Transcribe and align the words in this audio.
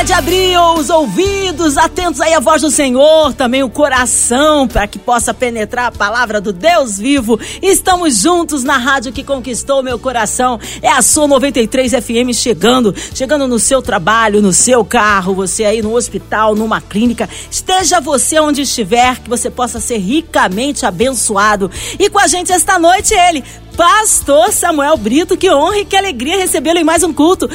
Hora 0.00 0.06
de 0.06 0.12
abrir 0.14 0.58
os 0.78 0.88
ouvidos, 0.88 1.76
atentos 1.76 2.22
aí 2.22 2.32
à 2.32 2.40
voz 2.40 2.62
do 2.62 2.70
Senhor, 2.70 3.34
também 3.34 3.62
o 3.62 3.68
coração, 3.68 4.66
para 4.66 4.86
que 4.86 4.98
possa 4.98 5.34
penetrar 5.34 5.86
a 5.86 5.92
palavra 5.92 6.40
do 6.40 6.54
Deus 6.54 6.96
vivo. 6.96 7.38
Estamos 7.60 8.16
juntos 8.16 8.64
na 8.64 8.78
rádio 8.78 9.12
que 9.12 9.22
conquistou 9.22 9.82
meu 9.82 9.98
coração. 9.98 10.58
É 10.80 10.88
a 10.88 11.02
sua 11.02 11.28
93 11.28 11.92
FM 11.92 12.32
chegando, 12.32 12.94
chegando 13.14 13.46
no 13.46 13.58
seu 13.58 13.82
trabalho, 13.82 14.40
no 14.40 14.54
seu 14.54 14.82
carro, 14.84 15.34
você 15.34 15.64
aí 15.64 15.82
no 15.82 15.94
hospital, 15.94 16.54
numa 16.54 16.80
clínica. 16.80 17.28
Esteja 17.50 18.00
você 18.00 18.40
onde 18.40 18.62
estiver, 18.62 19.18
que 19.18 19.28
você 19.28 19.50
possa 19.50 19.80
ser 19.80 19.98
ricamente 19.98 20.86
abençoado. 20.86 21.70
E 21.98 22.08
com 22.08 22.18
a 22.18 22.26
gente 22.26 22.52
esta 22.52 22.78
noite 22.78 23.12
ele, 23.12 23.44
Pastor 23.76 24.52
Samuel 24.52 24.96
Brito, 24.98 25.38
que 25.38 25.50
honra 25.50 25.78
e 25.78 25.84
que 25.86 25.96
alegria 25.96 26.36
recebê-lo 26.36 26.78
em 26.78 26.84
mais 26.84 27.02
um 27.02 27.14
culto. 27.14 27.48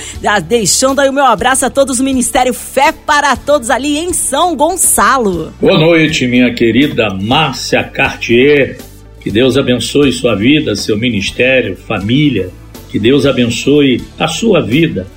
Deixando 0.47 0.99
aí 0.99 1.07
o 1.07 1.13
meu 1.13 1.23
abraço 1.23 1.65
a 1.65 1.69
todos 1.69 1.97
do 1.97 2.03
Ministério 2.35 2.53
Fé 2.53 2.91
para 2.91 3.33
Todos 3.37 3.69
ali 3.69 3.97
em 3.97 4.11
São 4.11 4.57
Gonçalo. 4.57 5.53
Boa 5.61 5.79
noite, 5.79 6.27
minha 6.27 6.53
querida 6.53 7.07
Márcia 7.09 7.81
Cartier. 7.81 8.77
Que 9.21 9.31
Deus 9.31 9.57
abençoe 9.57 10.11
sua 10.11 10.35
vida, 10.35 10.75
seu 10.75 10.97
ministério, 10.97 11.77
família. 11.77 12.49
Que 12.89 12.99
Deus 12.99 13.25
abençoe 13.25 14.01
a 14.19 14.27
sua 14.27 14.59
vida 14.59 15.07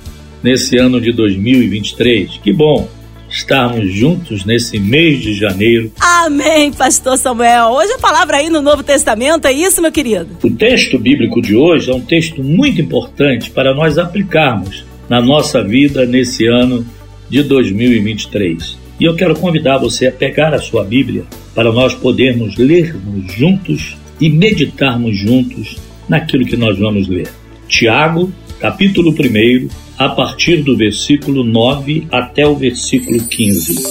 nesse 0.41 0.77
ano 0.77 1.01
de 1.01 1.11
2023. 1.11 2.39
Que 2.41 2.53
bom 2.53 2.87
estarmos 3.29 3.93
juntos 3.93 4.45
nesse 4.45 4.79
mês 4.79 5.21
de 5.21 5.33
janeiro. 5.33 5.91
Amém, 5.99 6.71
Pastor 6.71 7.17
Samuel. 7.17 7.65
Hoje 7.71 7.91
a 7.91 7.99
palavra 7.99 8.37
aí 8.37 8.49
no 8.49 8.61
Novo 8.61 8.81
Testamento, 8.81 9.45
é 9.45 9.51
isso, 9.51 9.81
meu 9.81 9.91
querido? 9.91 10.37
O 10.41 10.49
texto 10.51 10.97
bíblico 10.97 11.41
de 11.41 11.53
hoje 11.53 11.91
é 11.91 11.93
um 11.93 11.99
texto 11.99 12.41
muito 12.41 12.79
importante 12.79 13.51
para 13.51 13.75
nós 13.75 13.97
aplicarmos 13.97 14.85
na 15.09 15.21
nossa 15.21 15.61
vida 15.61 16.05
nesse 16.05 16.47
ano 16.47 16.85
de 17.29 17.43
2023. 17.43 18.77
E 18.99 19.05
eu 19.05 19.15
quero 19.15 19.35
convidar 19.35 19.77
você 19.77 20.07
a 20.07 20.11
pegar 20.11 20.53
a 20.53 20.59
sua 20.59 20.83
Bíblia 20.83 21.23
para 21.55 21.71
nós 21.71 21.93
podermos 21.93 22.57
lermos 22.57 23.31
juntos 23.33 23.97
e 24.19 24.29
meditarmos 24.29 25.17
juntos 25.17 25.77
naquilo 26.07 26.45
que 26.45 26.57
nós 26.57 26.77
vamos 26.77 27.07
ler. 27.07 27.29
Tiago, 27.67 28.31
capítulo 28.59 29.11
1, 29.11 29.69
a 29.97 30.09
partir 30.09 30.63
do 30.63 30.75
versículo 30.75 31.43
9 31.43 32.07
até 32.11 32.45
o 32.45 32.55
versículo 32.55 33.21
15. 33.27 33.85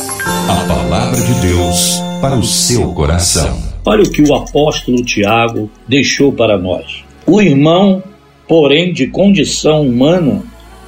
A 0.48 0.66
palavra 0.66 1.20
de 1.20 1.46
Deus 1.46 2.00
para 2.20 2.36
o 2.36 2.42
seu 2.42 2.92
coração. 2.92 3.62
Olha 3.84 4.02
o 4.02 4.10
que 4.10 4.22
o 4.22 4.34
apóstolo 4.34 5.02
Tiago 5.04 5.70
deixou 5.86 6.32
para 6.32 6.58
nós. 6.58 7.04
O 7.26 7.40
irmão, 7.40 8.02
porém, 8.46 8.92
de 8.92 9.06
condição 9.06 9.82
humana, 9.82 10.42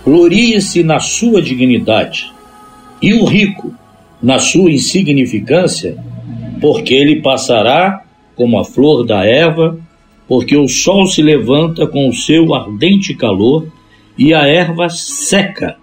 glorie-se 0.04 0.82
na 0.82 0.98
sua 0.98 1.40
dignidade, 1.40 2.32
e 3.00 3.14
o 3.14 3.24
rico 3.24 3.74
na 4.22 4.38
sua 4.38 4.70
insignificância, 4.70 5.96
porque 6.60 6.94
ele 6.94 7.22
passará 7.22 8.04
como 8.36 8.58
a 8.58 8.64
flor 8.64 9.04
da 9.04 9.24
erva, 9.24 9.78
porque 10.28 10.56
o 10.56 10.68
sol 10.68 11.06
se 11.06 11.22
levanta 11.22 11.86
com 11.86 12.08
o 12.08 12.12
seu 12.12 12.54
ardente 12.54 13.14
calor 13.14 13.66
e 14.16 14.34
a 14.34 14.46
erva 14.46 14.88
seca, 14.88 15.76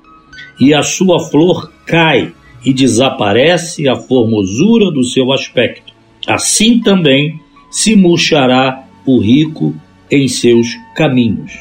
e 0.59 0.73
a 0.73 0.81
sua 0.81 1.19
flor 1.19 1.71
cai, 1.85 2.31
e 2.65 2.73
desaparece 2.73 3.87
a 3.87 3.95
formosura 3.95 4.91
do 4.91 5.03
seu 5.03 5.31
aspecto. 5.31 5.93
Assim 6.27 6.79
também 6.79 7.39
se 7.71 7.95
murchará 7.95 8.83
o 9.05 9.19
rico 9.19 9.73
em 10.11 10.27
seus 10.27 10.75
caminhos. 10.95 11.53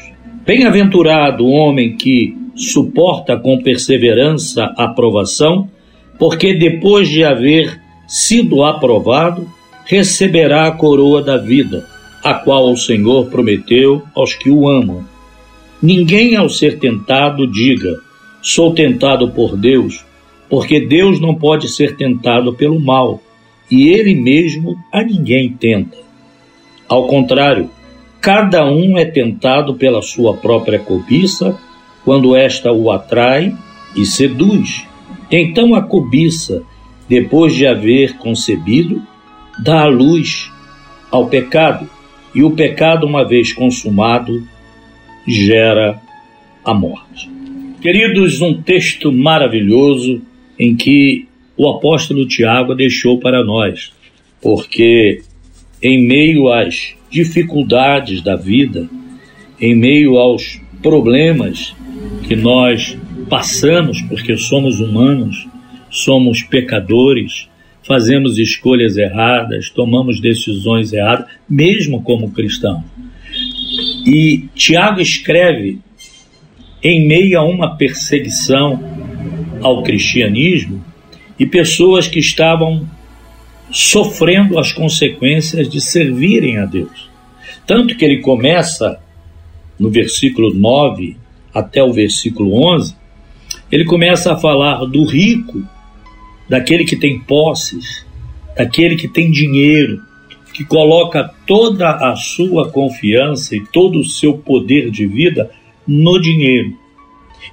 Bem-aventurado 0.45 1.45
o 1.45 1.51
homem 1.51 1.95
que 1.95 2.35
suporta 2.57 3.37
com 3.37 3.61
perseverança 3.61 4.73
a 4.75 4.87
provação, 4.87 5.69
porque 6.17 6.53
depois 6.55 7.07
de 7.07 7.23
haver 7.23 7.79
sido 8.07 8.63
aprovado, 8.63 9.47
receberá 9.85 10.67
a 10.67 10.71
coroa 10.71 11.21
da 11.21 11.37
vida, 11.37 11.85
a 12.23 12.33
qual 12.33 12.71
o 12.71 12.77
Senhor 12.77 13.27
prometeu 13.27 14.01
aos 14.15 14.33
que 14.33 14.49
o 14.49 14.67
amam. 14.67 15.05
Ninguém, 15.81 16.35
ao 16.35 16.49
ser 16.49 16.79
tentado, 16.79 17.45
diga: 17.45 17.99
sou 18.41 18.73
tentado 18.73 19.29
por 19.29 19.55
Deus, 19.55 20.03
porque 20.49 20.79
Deus 20.79 21.19
não 21.19 21.35
pode 21.35 21.69
ser 21.69 21.95
tentado 21.95 22.53
pelo 22.53 22.79
mal, 22.79 23.21
e 23.69 23.89
Ele 23.89 24.15
mesmo 24.15 24.75
a 24.91 25.03
ninguém 25.03 25.53
tenta. 25.53 25.97
Ao 26.89 27.05
contrário, 27.05 27.69
cada 28.19 28.65
um 28.65 28.97
é 28.97 29.05
tentado 29.05 29.75
pela 29.75 30.01
sua 30.01 30.33
própria 30.33 30.79
cobiça, 30.79 31.57
quando 32.07 32.37
esta 32.37 32.71
o 32.71 32.89
atrai 32.89 33.53
e 33.93 34.05
seduz. 34.05 34.87
Então 35.29 35.75
a 35.75 35.81
cobiça, 35.81 36.63
depois 37.09 37.53
de 37.53 37.67
haver 37.67 38.15
concebido, 38.15 39.05
dá 39.61 39.81
a 39.81 39.87
luz 39.87 40.49
ao 41.11 41.27
pecado, 41.27 41.89
e 42.33 42.43
o 42.43 42.51
pecado, 42.51 43.05
uma 43.05 43.27
vez 43.27 43.51
consumado, 43.51 44.41
gera 45.27 46.01
a 46.63 46.73
morte. 46.73 47.29
Queridos, 47.81 48.39
um 48.39 48.61
texto 48.61 49.11
maravilhoso 49.11 50.21
em 50.57 50.77
que 50.77 51.27
o 51.57 51.67
apóstolo 51.67 52.25
Tiago 52.25 52.73
deixou 52.73 53.19
para 53.19 53.43
nós, 53.43 53.91
porque 54.41 55.23
em 55.83 56.07
meio 56.07 56.47
às 56.47 56.95
dificuldades 57.09 58.21
da 58.21 58.37
vida, 58.37 58.87
em 59.59 59.75
meio 59.75 60.15
aos 60.17 60.61
problemas 60.81 61.75
que 62.27 62.35
nós 62.35 62.97
passamos, 63.29 64.01
porque 64.01 64.35
somos 64.35 64.79
humanos, 64.79 65.47
somos 65.89 66.43
pecadores, 66.43 67.47
fazemos 67.83 68.37
escolhas 68.37 68.97
erradas, 68.97 69.69
tomamos 69.69 70.19
decisões 70.19 70.91
erradas, 70.91 71.27
mesmo 71.49 72.03
como 72.03 72.31
cristãos. 72.31 72.83
E 74.05 74.45
Tiago 74.53 74.99
escreve 74.99 75.79
em 76.83 77.07
meio 77.07 77.39
a 77.39 77.43
uma 77.43 77.75
perseguição 77.75 78.79
ao 79.61 79.81
cristianismo 79.83 80.83
e 81.39 81.45
pessoas 81.45 82.07
que 82.07 82.19
estavam 82.19 82.87
sofrendo 83.71 84.59
as 84.59 84.71
consequências 84.71 85.69
de 85.69 85.81
servirem 85.81 86.57
a 86.57 86.65
Deus. 86.65 87.09
Tanto 87.65 87.95
que 87.95 88.05
ele 88.05 88.19
começa 88.19 88.99
no 89.79 89.89
versículo 89.89 90.53
9 90.53 91.17
até 91.57 91.83
o 91.83 91.91
versículo 91.91 92.53
11, 92.75 92.95
ele 93.71 93.85
começa 93.85 94.33
a 94.33 94.37
falar 94.37 94.85
do 94.85 95.05
rico, 95.05 95.63
daquele 96.47 96.85
que 96.85 96.95
tem 96.95 97.19
posses, 97.19 98.05
daquele 98.55 98.95
que 98.95 99.07
tem 99.07 99.31
dinheiro, 99.31 100.01
que 100.53 100.63
coloca 100.63 101.31
toda 101.45 101.89
a 101.89 102.15
sua 102.15 102.69
confiança 102.71 103.55
e 103.55 103.65
todo 103.67 103.99
o 103.99 104.03
seu 104.03 104.37
poder 104.37 104.89
de 104.89 105.05
vida 105.05 105.51
no 105.87 106.19
dinheiro. 106.19 106.75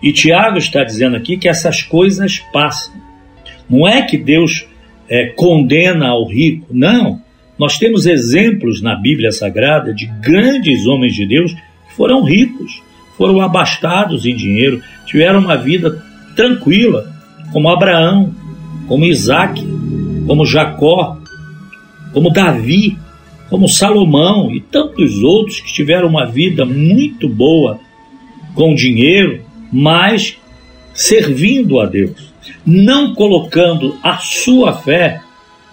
E 0.03 0.13
Tiago 0.13 0.59
está 0.59 0.85
dizendo 0.85 1.17
aqui 1.17 1.37
que 1.37 1.49
essas 1.49 1.83
coisas 1.83 2.39
passam. 2.53 2.95
Não 3.69 3.87
é 3.87 4.03
que 4.03 4.17
Deus 4.17 4.67
é, 5.09 5.27
condena 5.27 6.09
ao 6.09 6.27
rico, 6.27 6.67
não. 6.71 7.23
Nós 7.59 7.79
temos 7.79 8.07
exemplos 8.07 8.83
na 8.83 8.97
Bíblia 8.97 9.31
Sagrada 9.31 9.93
de 9.95 10.07
grandes 10.07 10.87
homens 10.87 11.15
de 11.15 11.27
Deus 11.27 11.53
que 11.53 11.95
foram 11.97 12.25
ricos, 12.25 12.83
foram 13.17 13.41
abastados 13.41 14.27
em 14.27 14.35
dinheiro, 14.35 14.81
tiveram 15.07 15.41
uma 15.41 15.57
vida 15.57 16.03
tranquila, 16.35 17.13
como 17.53 17.69
Abraão, 17.69 18.35
como 18.89 19.05
Isaac, 19.05 19.65
como 20.27 20.45
Jacó, 20.45 21.17
como 22.13 22.31
Davi, 22.31 22.99
como 23.49 23.69
Salomão 23.69 24.51
e 24.53 24.61
tantos 24.61 25.23
outros 25.23 25.61
que 25.61 25.73
tiveram 25.73 26.09
uma 26.09 26.27
vida 26.27 26.65
muito 26.65 27.29
boa 27.29 27.79
com 28.55 28.75
dinheiro, 28.75 29.43
mas 29.73 30.37
servindo 30.93 31.81
a 31.81 31.87
Deus, 31.87 32.33
não 32.65 33.15
colocando 33.15 33.97
a 34.03 34.17
sua 34.19 34.73
fé 34.73 35.21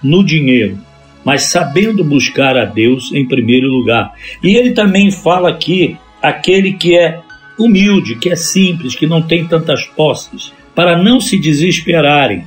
no 0.04 0.24
dinheiro, 0.24 0.78
mas 1.24 1.44
sabendo 1.44 2.04
buscar 2.04 2.58
a 2.58 2.66
Deus 2.66 3.12
em 3.14 3.28
primeiro 3.28 3.68
lugar. 3.68 4.14
E 4.44 4.56
ele 4.56 4.72
também 4.72 5.12
fala 5.12 5.50
aqui 5.50 5.98
aquele 6.22 6.74
que 6.74 6.98
é 6.98 7.20
humilde, 7.63 8.16
que 8.16 8.30
é 8.30 8.36
simples, 8.36 8.96
que 8.96 9.08
não 9.08 9.22
tem 9.22 9.48
tantas 9.48 9.86
posses, 9.86 10.54
para 10.75 11.02
não 11.02 11.19
se 11.19 11.40
desesperarem, 11.40 12.44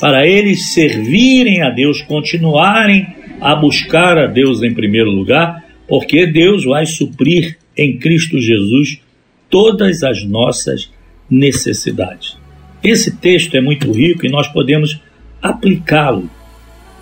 para 0.00 0.26
eles 0.26 0.72
servirem 0.72 1.62
a 1.62 1.70
Deus, 1.70 2.02
continuarem 2.02 3.06
a 3.40 3.54
buscar 3.54 4.18
a 4.18 4.26
Deus 4.26 4.62
em 4.62 4.74
primeiro 4.74 5.10
lugar, 5.10 5.64
porque 5.86 6.26
Deus 6.26 6.64
vai 6.64 6.86
suprir 6.86 7.56
em 7.76 7.96
Cristo 7.96 8.38
Jesus 8.38 9.00
todas 9.48 10.02
as 10.02 10.24
nossas 10.24 10.90
necessidades. 11.30 12.36
Esse 12.82 13.16
texto 13.16 13.56
é 13.56 13.60
muito 13.60 13.90
rico 13.90 14.26
e 14.26 14.30
nós 14.30 14.48
podemos 14.48 15.00
aplicá-lo 15.42 16.28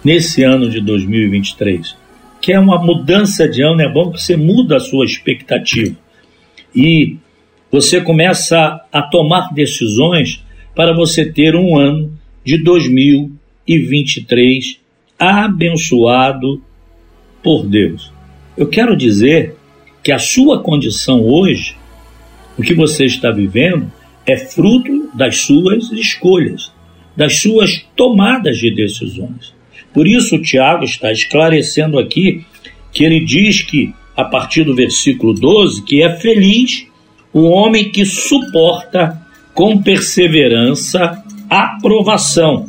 nesse 0.04 0.42
ano 0.42 0.70
de 0.70 0.80
2023, 0.80 1.96
que 2.40 2.52
é 2.52 2.58
uma 2.58 2.82
mudança 2.82 3.48
de 3.48 3.62
ano, 3.62 3.82
é 3.82 3.88
bom 3.88 4.10
que 4.12 4.20
você 4.20 4.36
muda 4.36 4.76
a 4.76 4.80
sua 4.80 5.04
expectativa 5.04 5.96
e 6.74 7.16
você 7.70 8.00
começa 8.00 8.80
a 8.92 9.02
tomar 9.02 9.52
decisões 9.52 10.42
para 10.74 10.92
você 10.94 11.24
ter 11.24 11.54
um 11.54 11.78
ano 11.78 12.12
de 12.44 12.60
2023 12.62 14.80
abençoado 15.18 16.62
por 17.42 17.66
Deus. 17.66 18.12
Eu 18.56 18.68
quero 18.68 18.96
dizer 18.96 19.56
que 20.02 20.12
a 20.12 20.18
sua 20.18 20.62
condição 20.62 21.26
hoje, 21.26 21.76
o 22.56 22.62
que 22.62 22.74
você 22.74 23.04
está 23.06 23.30
vivendo, 23.30 23.90
é 24.26 24.36
fruto 24.36 25.10
das 25.14 25.40
suas 25.40 25.90
escolhas, 25.92 26.72
das 27.16 27.40
suas 27.40 27.84
tomadas 27.96 28.58
de 28.58 28.70
decisões. 28.70 29.54
Por 29.92 30.06
isso, 30.06 30.36
o 30.36 30.42
Tiago 30.42 30.84
está 30.84 31.10
esclarecendo 31.10 31.98
aqui 31.98 32.44
que 32.92 33.04
ele 33.04 33.24
diz 33.24 33.62
que, 33.62 33.92
a 34.16 34.24
partir 34.24 34.64
do 34.64 34.74
versículo 34.74 35.34
12, 35.34 35.82
que 35.84 36.02
é 36.02 36.14
feliz 36.16 36.86
o 37.36 37.50
homem 37.50 37.90
que 37.90 38.06
suporta 38.06 39.20
com 39.52 39.82
perseverança 39.82 41.22
a 41.50 41.76
provação. 41.82 42.64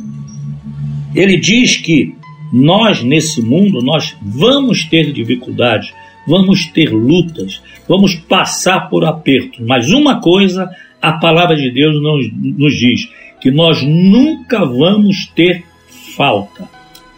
Ele 1.14 1.38
diz 1.38 1.78
que 1.78 2.14
nós 2.52 3.02
nesse 3.02 3.40
mundo 3.40 3.80
nós 3.80 4.14
vamos 4.20 4.84
ter 4.84 5.10
dificuldades, 5.10 5.90
vamos 6.26 6.66
ter 6.66 6.90
lutas, 6.90 7.62
vamos 7.88 8.14
passar 8.14 8.90
por 8.90 9.06
apertos, 9.06 9.58
mas 9.66 9.90
uma 9.90 10.20
coisa 10.20 10.70
a 11.00 11.14
palavra 11.14 11.56
de 11.56 11.70
Deus 11.70 11.94
nos, 12.02 12.30
nos 12.34 12.74
diz: 12.74 13.08
que 13.40 13.50
nós 13.50 13.82
nunca 13.82 14.66
vamos 14.66 15.32
ter 15.34 15.64
falta. 16.14 16.68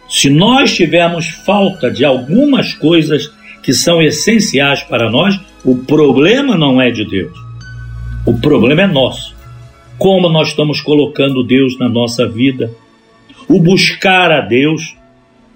Se 0.07 0.29
nós 0.29 0.73
tivermos 0.73 1.27
falta 1.27 1.91
de 1.91 2.05
algumas 2.05 2.73
coisas 2.73 3.29
que 3.61 3.73
são 3.73 4.01
essenciais 4.01 4.81
para 4.83 5.09
nós, 5.09 5.39
o 5.63 5.77
problema 5.77 6.57
não 6.57 6.81
é 6.81 6.89
de 6.89 7.05
Deus. 7.05 7.37
O 8.25 8.39
problema 8.39 8.83
é 8.83 8.87
nosso. 8.87 9.35
Como 9.97 10.29
nós 10.29 10.49
estamos 10.49 10.81
colocando 10.81 11.43
Deus 11.43 11.77
na 11.77 11.87
nossa 11.87 12.27
vida, 12.27 12.71
o 13.47 13.59
buscar 13.59 14.31
a 14.31 14.41
Deus, 14.41 14.95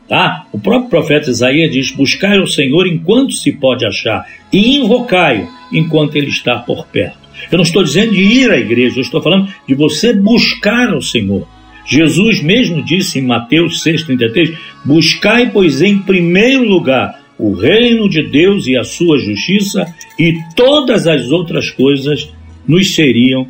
tá? 0.08 0.46
O 0.52 0.60
próprio 0.60 0.90
profeta 0.90 1.30
Isaías 1.30 1.72
diz: 1.72 1.92
Buscai 1.92 2.40
o 2.40 2.48
Senhor 2.48 2.88
enquanto 2.88 3.34
se 3.34 3.52
pode 3.52 3.86
achar, 3.86 4.26
e 4.52 4.78
invocai-o 4.78 5.48
enquanto 5.72 6.16
ele 6.16 6.30
está 6.30 6.58
por 6.58 6.86
perto. 6.88 7.26
Eu 7.52 7.58
não 7.58 7.64
estou 7.64 7.84
dizendo 7.84 8.14
de 8.14 8.22
ir 8.22 8.52
à 8.52 8.58
igreja, 8.58 8.98
eu 8.98 9.02
estou 9.02 9.22
falando 9.22 9.52
de 9.68 9.74
você 9.74 10.14
buscar 10.14 10.94
o 10.96 11.02
Senhor. 11.02 11.48
Jesus 11.88 12.42
mesmo 12.42 12.84
disse 12.84 13.20
em 13.20 13.24
Mateus 13.24 13.84
6,33: 13.84 14.58
Buscai, 14.84 15.50
pois, 15.52 15.82
em 15.82 16.00
primeiro 16.00 16.64
lugar 16.64 17.25
o 17.38 17.54
reino 17.54 18.10
de 18.10 18.24
Deus 18.24 18.68
e 18.68 18.78
a 18.78 18.84
sua 18.84 19.18
justiça, 19.18 19.86
e 20.18 20.34
todas 20.56 21.08
as 21.08 21.32
outras 21.32 21.70
coisas 21.70 22.30
nos 22.68 22.96
seriam 22.96 23.48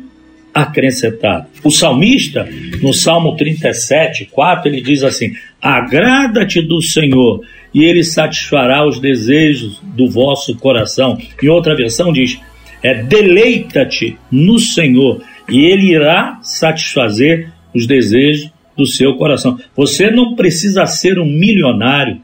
acrescentadas. 0.52 1.48
O 1.62 1.70
salmista, 1.70 2.48
no 2.82 2.92
Salmo 2.92 3.36
37, 3.36 4.26
4, 4.26 4.68
ele 4.68 4.80
diz 4.80 5.02
assim: 5.02 5.32
Agrada-te 5.60 6.62
do 6.62 6.82
Senhor, 6.82 7.40
e 7.74 7.84
ele 7.84 8.02
satisfará 8.02 8.86
os 8.86 8.98
desejos 8.98 9.80
do 9.82 10.08
vosso 10.08 10.56
coração. 10.56 11.18
Em 11.42 11.48
outra 11.48 11.76
versão 11.76 12.12
diz: 12.12 12.40
é 12.82 13.02
deleita-te 13.02 14.16
no 14.30 14.58
Senhor 14.58 15.20
e 15.48 15.64
Ele 15.64 15.92
irá 15.92 16.38
satisfazer 16.42 17.52
os 17.74 17.86
desejos 17.86 18.50
do 18.76 18.86
seu 18.86 19.14
coração. 19.16 19.58
Você 19.74 20.10
não 20.10 20.34
precisa 20.36 20.86
ser 20.86 21.18
um 21.18 21.26
milionário, 21.26 22.20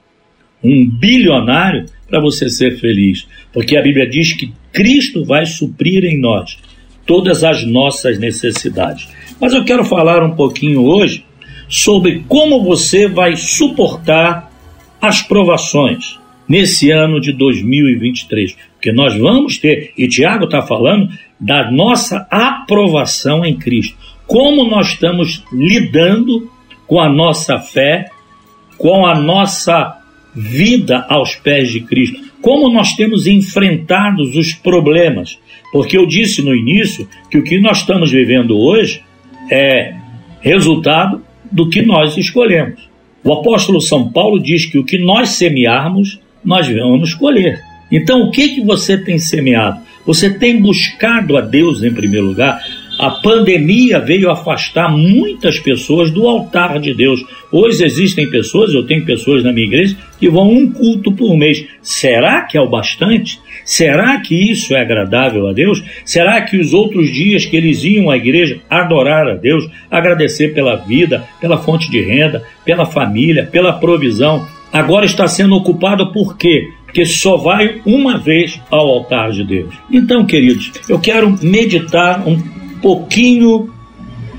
um 0.62 0.88
bilionário 0.88 1.86
para 2.08 2.20
você 2.20 2.48
ser 2.48 2.78
feliz, 2.78 3.26
porque 3.52 3.76
a 3.76 3.82
Bíblia 3.82 4.08
diz 4.08 4.32
que 4.32 4.52
Cristo 4.72 5.24
vai 5.24 5.46
suprir 5.46 6.04
em 6.04 6.20
nós 6.20 6.58
todas 7.06 7.42
as 7.42 7.66
nossas 7.66 8.18
necessidades. 8.18 9.08
Mas 9.40 9.52
eu 9.52 9.64
quero 9.64 9.84
falar 9.84 10.22
um 10.22 10.36
pouquinho 10.36 10.84
hoje 10.84 11.24
sobre 11.68 12.24
como 12.28 12.62
você 12.62 13.08
vai 13.08 13.34
suportar 13.36 14.50
as 15.00 15.22
provações 15.22 16.18
nesse 16.48 16.90
ano 16.90 17.20
de 17.20 17.32
2023. 17.32 18.56
Porque 18.74 18.92
nós 18.92 19.16
vamos 19.16 19.58
ter, 19.58 19.92
e 19.96 20.06
Tiago 20.06 20.44
está 20.44 20.62
falando 20.62 21.08
da 21.40 21.70
nossa 21.70 22.26
aprovação 22.30 23.44
em 23.44 23.56
Cristo. 23.56 23.96
Como 24.26 24.64
nós 24.64 24.88
estamos 24.88 25.42
lidando 25.52 26.50
com 26.86 27.00
a 27.00 27.08
nossa 27.08 27.58
fé, 27.58 28.10
com 28.76 29.06
a 29.06 29.18
nossa 29.18 30.01
vida 30.34 31.04
aos 31.08 31.34
pés 31.34 31.70
de 31.70 31.80
Cristo. 31.80 32.20
Como 32.40 32.68
nós 32.68 32.94
temos 32.94 33.26
enfrentado 33.26 34.22
os 34.22 34.52
problemas. 34.52 35.38
Porque 35.72 35.96
eu 35.96 36.06
disse 36.06 36.42
no 36.42 36.54
início 36.54 37.08
que 37.30 37.38
o 37.38 37.42
que 37.42 37.58
nós 37.60 37.78
estamos 37.78 38.10
vivendo 38.10 38.58
hoje 38.58 39.02
é 39.50 39.94
resultado 40.40 41.22
do 41.50 41.68
que 41.68 41.82
nós 41.82 42.16
escolhemos. 42.16 42.90
O 43.24 43.32
apóstolo 43.32 43.80
São 43.80 44.10
Paulo 44.10 44.42
diz 44.42 44.66
que 44.66 44.78
o 44.78 44.84
que 44.84 44.98
nós 44.98 45.30
semearmos, 45.30 46.18
nós 46.44 46.66
vamos 46.68 47.14
colher. 47.14 47.60
Então, 47.90 48.22
o 48.22 48.30
que, 48.30 48.48
que 48.48 48.60
você 48.60 48.98
tem 48.98 49.18
semeado? 49.18 49.80
Você 50.04 50.30
tem 50.30 50.60
buscado 50.60 51.36
a 51.36 51.40
Deus 51.40 51.82
em 51.82 51.92
primeiro 51.92 52.26
lugar? 52.26 52.60
A 52.98 53.10
pandemia 53.10 53.98
veio 53.98 54.30
afastar 54.30 54.90
muitas 54.90 55.58
pessoas 55.58 56.10
do 56.10 56.28
altar 56.28 56.78
de 56.78 56.94
Deus. 56.94 57.24
Hoje 57.50 57.84
existem 57.84 58.28
pessoas, 58.28 58.72
eu 58.72 58.86
tenho 58.86 59.04
pessoas 59.04 59.42
na 59.42 59.52
minha 59.52 59.66
igreja, 59.66 59.96
que 60.20 60.28
vão 60.28 60.50
um 60.50 60.70
culto 60.70 61.10
por 61.12 61.36
mês. 61.36 61.66
Será 61.80 62.42
que 62.42 62.56
é 62.56 62.60
o 62.60 62.68
bastante? 62.68 63.40
Será 63.64 64.20
que 64.20 64.34
isso 64.34 64.74
é 64.74 64.80
agradável 64.80 65.48
a 65.48 65.52
Deus? 65.52 65.82
Será 66.04 66.42
que 66.42 66.56
os 66.56 66.72
outros 66.74 67.10
dias 67.10 67.44
que 67.44 67.56
eles 67.56 67.82
iam 67.84 68.10
à 68.10 68.16
igreja 68.16 68.60
adorar 68.68 69.26
a 69.28 69.34
Deus, 69.34 69.68
agradecer 69.90 70.54
pela 70.54 70.76
vida, 70.76 71.24
pela 71.40 71.58
fonte 71.58 71.90
de 71.90 72.00
renda, 72.00 72.44
pela 72.64 72.84
família, 72.84 73.48
pela 73.50 73.72
provisão, 73.72 74.46
agora 74.72 75.06
está 75.06 75.26
sendo 75.26 75.56
ocupado 75.56 76.12
por 76.12 76.36
quê? 76.36 76.68
Porque 76.84 77.06
só 77.06 77.36
vai 77.38 77.80
uma 77.86 78.18
vez 78.18 78.60
ao 78.70 78.86
altar 78.86 79.30
de 79.30 79.44
Deus. 79.44 79.74
Então, 79.90 80.26
queridos, 80.26 80.72
eu 80.88 80.98
quero 80.98 81.34
meditar 81.42 82.26
um 82.28 82.51
pouquinho 82.82 83.72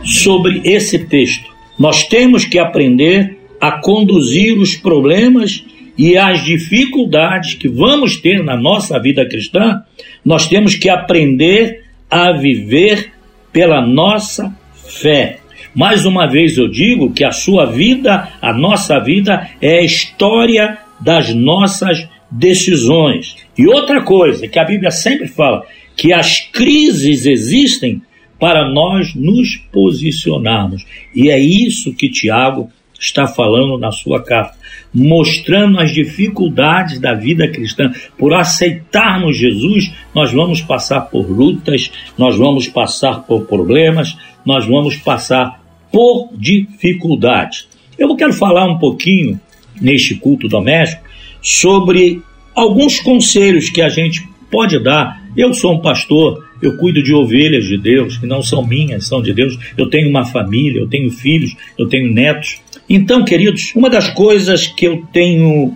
sobre 0.04 0.62
esse 0.66 1.00
texto. 1.00 1.50
Nós 1.80 2.04
temos 2.04 2.46
que 2.46 2.60
aprender 2.60 3.38
a 3.60 3.72
conduzir 3.72 4.60
os 4.60 4.76
problemas 4.76 5.66
e 5.98 6.18
as 6.18 6.44
dificuldades 6.44 7.54
que 7.54 7.70
vamos 7.70 8.18
ter 8.18 8.44
na 8.44 8.58
nossa 8.58 9.00
vida 9.00 9.26
cristã, 9.28 9.82
nós 10.26 10.48
temos 10.48 10.76
que 10.76 10.90
aprender 10.90 11.84
a 12.10 12.32
viver 12.34 13.14
pela 13.52 13.82
nossa 13.82 14.54
fé. 14.74 15.38
Mais 15.74 16.06
uma 16.06 16.28
vez 16.28 16.58
eu 16.58 16.68
digo 16.68 17.14
que 17.14 17.24
a 17.24 17.32
sua 17.32 17.66
vida, 17.66 18.30
a 18.42 18.54
nossa 18.54 19.00
vida, 19.00 19.50
é 19.62 19.80
a 19.80 19.84
história 19.84 20.78
das 21.00 21.34
nossas 21.34 22.08
decisões. 22.30 23.36
E 23.58 23.68
outra 23.68 24.02
coisa 24.02 24.48
que 24.48 24.60
a 24.60 24.66
Bíblia 24.66 24.92
sempre 24.92 25.28
fala, 25.28 25.66
que 25.96 26.12
as 26.12 26.40
crises 26.40 27.26
existem 27.26 28.02
para 28.44 28.68
nós 28.68 29.16
nos 29.16 29.56
posicionarmos. 29.72 30.86
E 31.16 31.30
é 31.30 31.40
isso 31.40 31.96
que 31.96 32.10
Tiago 32.10 32.70
está 33.00 33.26
falando 33.26 33.78
na 33.78 33.90
sua 33.90 34.22
carta, 34.22 34.58
mostrando 34.94 35.80
as 35.80 35.94
dificuldades 35.94 37.00
da 37.00 37.14
vida 37.14 37.48
cristã. 37.48 37.94
Por 38.18 38.34
aceitarmos 38.34 39.38
Jesus, 39.38 39.94
nós 40.14 40.34
vamos 40.34 40.62
passar 40.62 41.04
por 41.04 41.26
lutas, 41.32 41.90
nós 42.18 42.38
vamos 42.38 42.68
passar 42.68 43.22
por 43.22 43.46
problemas, 43.46 44.18
nós 44.46 44.66
vamos 44.68 44.98
passar 44.98 45.64
por 45.90 46.30
dificuldades. 46.38 47.70
Eu 47.98 48.14
quero 48.14 48.34
falar 48.34 48.66
um 48.66 48.78
pouquinho 48.78 49.40
neste 49.80 50.16
culto 50.16 50.50
doméstico 50.50 51.02
sobre 51.42 52.22
alguns 52.54 53.00
conselhos 53.00 53.70
que 53.70 53.82
a 53.82 53.88
gente 53.88 54.28
pode 54.52 54.84
dar. 54.84 55.24
Eu 55.34 55.54
sou 55.54 55.76
um 55.76 55.80
pastor, 55.80 56.44
eu 56.68 56.78
cuido 56.78 57.04
de 57.04 57.14
ovelhas 57.14 57.66
de 57.66 57.78
Deus, 57.78 58.18
que 58.18 58.26
não 58.26 58.42
são 58.42 58.66
minhas, 58.66 59.08
são 59.08 59.22
de 59.22 59.34
Deus. 59.34 59.58
Eu 59.78 59.90
tenho 59.90 60.10
uma 60.10 60.26
família, 60.26 60.80
eu 60.80 60.88
tenho 60.88 61.10
filhos, 61.10 61.56
eu 61.78 61.88
tenho 61.88 62.12
netos. 62.12 62.62
Então, 62.90 63.24
queridos, 63.24 63.72
uma 63.76 63.90
das 63.90 64.10
coisas 64.10 64.68
que 64.68 64.86
eu 64.86 65.06
tenho 65.12 65.76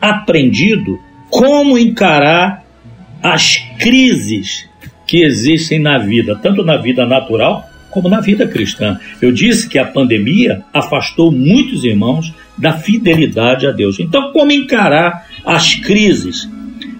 aprendido 0.00 0.98
como 1.30 1.78
encarar 1.78 2.64
as 3.22 3.56
crises 3.78 4.68
que 5.06 5.22
existem 5.22 5.78
na 5.78 5.98
vida, 5.98 6.36
tanto 6.36 6.64
na 6.64 6.76
vida 6.76 7.06
natural 7.06 7.64
como 7.90 8.08
na 8.08 8.20
vida 8.20 8.46
cristã. 8.46 8.98
Eu 9.22 9.30
disse 9.30 9.68
que 9.68 9.78
a 9.78 9.84
pandemia 9.84 10.62
afastou 10.72 11.30
muitos 11.30 11.84
irmãos 11.84 12.34
da 12.58 12.72
fidelidade 12.72 13.66
a 13.66 13.70
Deus. 13.70 14.00
Então, 14.00 14.32
como 14.32 14.50
encarar 14.50 15.26
as 15.44 15.74
crises? 15.76 16.48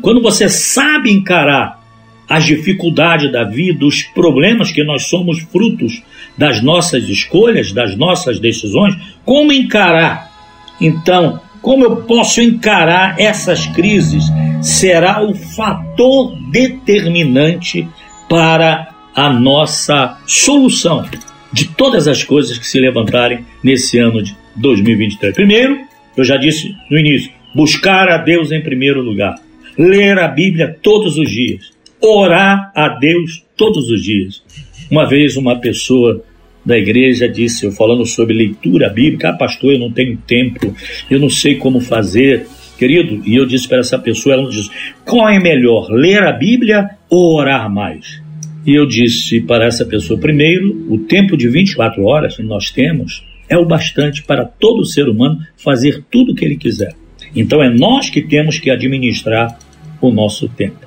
Quando 0.01 0.23
você 0.23 0.49
sabe 0.49 1.11
encarar 1.11 1.84
as 2.29 2.45
dificuldades 2.45 3.31
da 3.31 3.45
vida, 3.45 3.85
os 3.85 4.03
problemas 4.03 4.71
que 4.71 4.83
nós 4.83 5.07
somos 5.07 5.41
frutos 5.41 6.03
das 6.37 6.63
nossas 6.63 7.05
escolhas, 7.09 7.73
das 7.73 7.97
nossas 7.97 8.41
decisões, 8.41 8.97
como 9.25 9.53
encarar? 9.53 10.33
Então, 10.81 11.41
como 11.61 11.85
eu 11.85 11.97
posso 11.97 12.41
encarar 12.41 13.19
essas 13.19 13.67
crises? 13.67 14.25
Será 14.61 15.23
o 15.23 15.35
fator 15.35 16.37
determinante 16.51 17.87
para 18.29 18.89
a 19.15 19.33
nossa 19.33 20.19
solução 20.27 21.05
de 21.53 21.69
todas 21.69 22.09
as 22.09 22.25
coisas 22.25 22.59
que 22.59 22.67
se 22.67 22.81
levantarem 22.81 23.45
nesse 23.63 23.99
ano 23.99 24.23
de 24.23 24.37
2023. 24.57 25.35
Primeiro, 25.35 25.79
eu 26.17 26.25
já 26.25 26.37
disse 26.37 26.75
no 26.91 26.99
início, 26.99 27.31
buscar 27.55 28.09
a 28.09 28.19
Deus 28.19 28.51
em 28.51 28.61
primeiro 28.61 29.01
lugar, 29.01 29.37
ler 29.79 30.19
a 30.19 30.27
Bíblia 30.27 30.77
todos 30.83 31.17
os 31.17 31.31
dias, 31.31 31.73
orar 32.09 32.73
a 32.75 32.89
Deus 32.89 33.45
todos 33.57 33.91
os 33.91 34.03
dias. 34.03 34.43
Uma 34.91 35.09
vez 35.09 35.37
uma 35.37 35.59
pessoa 35.59 36.23
da 36.65 36.79
igreja 36.79 37.29
disse, 37.29 37.67
eu 37.67 37.73
falando 37.73 38.07
sobre 38.07 38.35
leitura 38.35 38.89
bíblica, 38.89 39.31
ah, 39.31 39.33
pastor, 39.35 39.73
eu 39.73 39.79
não 39.79 39.93
tenho 39.93 40.17
tempo, 40.17 40.75
eu 41.11 41.19
não 41.19 41.29
sei 41.29 41.57
como 41.57 41.81
fazer, 41.81 42.47
querido. 42.79 43.23
E 43.27 43.37
eu 43.37 43.47
disse 43.47 43.69
para 43.69 43.81
essa 43.81 43.99
pessoa, 43.99 44.35
ela 44.35 44.49
disse, 44.49 44.71
qual 45.05 45.29
é 45.29 45.39
melhor, 45.39 45.91
ler 45.91 46.23
a 46.23 46.33
Bíblia 46.33 46.91
ou 47.11 47.37
orar 47.37 47.71
mais? 47.71 48.23
E 48.67 48.75
eu 48.75 48.87
disse 48.87 49.43
para 49.43 49.67
essa 49.67 49.85
pessoa, 49.85 50.19
primeiro, 50.19 50.87
o 50.89 50.99
tempo 50.99 51.37
de 51.37 51.49
24 51.49 52.03
horas 52.03 52.37
que 52.37 52.43
nós 52.43 52.71
temos 52.71 53.23
é 53.47 53.59
o 53.59 53.67
bastante 53.67 54.23
para 54.23 54.45
todo 54.45 54.87
ser 54.87 55.07
humano 55.07 55.39
fazer 55.57 56.03
tudo 56.11 56.33
o 56.33 56.35
que 56.35 56.45
ele 56.45 56.57
quiser. 56.57 56.95
Então 57.37 57.63
é 57.63 57.69
nós 57.69 58.09
que 58.09 58.23
temos 58.23 58.59
que 58.59 58.71
administrar 58.71 59.59
o 60.01 60.11
nosso 60.11 60.49
tempo. 60.49 60.84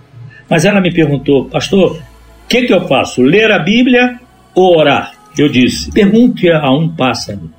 Mas 0.50 0.66
ela 0.66 0.82
me 0.82 0.94
perguntou, 0.94 1.46
pastor, 1.46 1.98
o 1.98 2.48
que, 2.48 2.64
que 2.64 2.74
eu 2.74 2.88
faço? 2.88 3.22
Ler 3.22 3.52
a 3.52 3.60
Bíblia 3.60 4.20
ou 4.56 4.78
orar? 4.78 5.14
Eu 5.38 5.50
disse: 5.50 5.92
pergunte 5.92 6.50
a 6.50 6.72
um 6.72 6.90
pássaro 6.90 7.52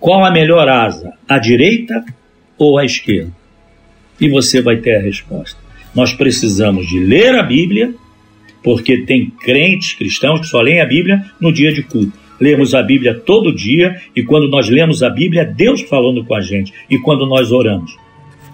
qual 0.00 0.24
a 0.24 0.30
melhor 0.30 0.66
asa, 0.66 1.12
a 1.28 1.38
direita 1.38 2.02
ou 2.56 2.78
a 2.78 2.84
esquerda? 2.86 3.30
E 4.18 4.28
você 4.30 4.62
vai 4.62 4.78
ter 4.78 4.96
a 4.96 5.02
resposta. 5.02 5.58
Nós 5.94 6.14
precisamos 6.14 6.88
de 6.88 6.98
ler 6.98 7.34
a 7.34 7.42
Bíblia, 7.42 7.94
porque 8.62 9.02
tem 9.02 9.30
crentes 9.30 9.92
cristãos 9.92 10.40
que 10.40 10.46
só 10.46 10.60
leem 10.60 10.80
a 10.80 10.86
Bíblia 10.86 11.24
no 11.38 11.52
dia 11.52 11.72
de 11.72 11.82
culto. 11.82 12.12
Lemos 12.40 12.74
a 12.74 12.82
Bíblia 12.82 13.14
todo 13.14 13.54
dia 13.54 14.00
e 14.16 14.22
quando 14.22 14.48
nós 14.48 14.70
lemos 14.70 15.02
a 15.02 15.10
Bíblia, 15.10 15.42
é 15.42 15.44
Deus 15.44 15.82
falando 15.82 16.24
com 16.24 16.34
a 16.34 16.40
gente. 16.40 16.72
E 16.88 16.98
quando 16.98 17.26
nós 17.26 17.52
oramos, 17.52 17.94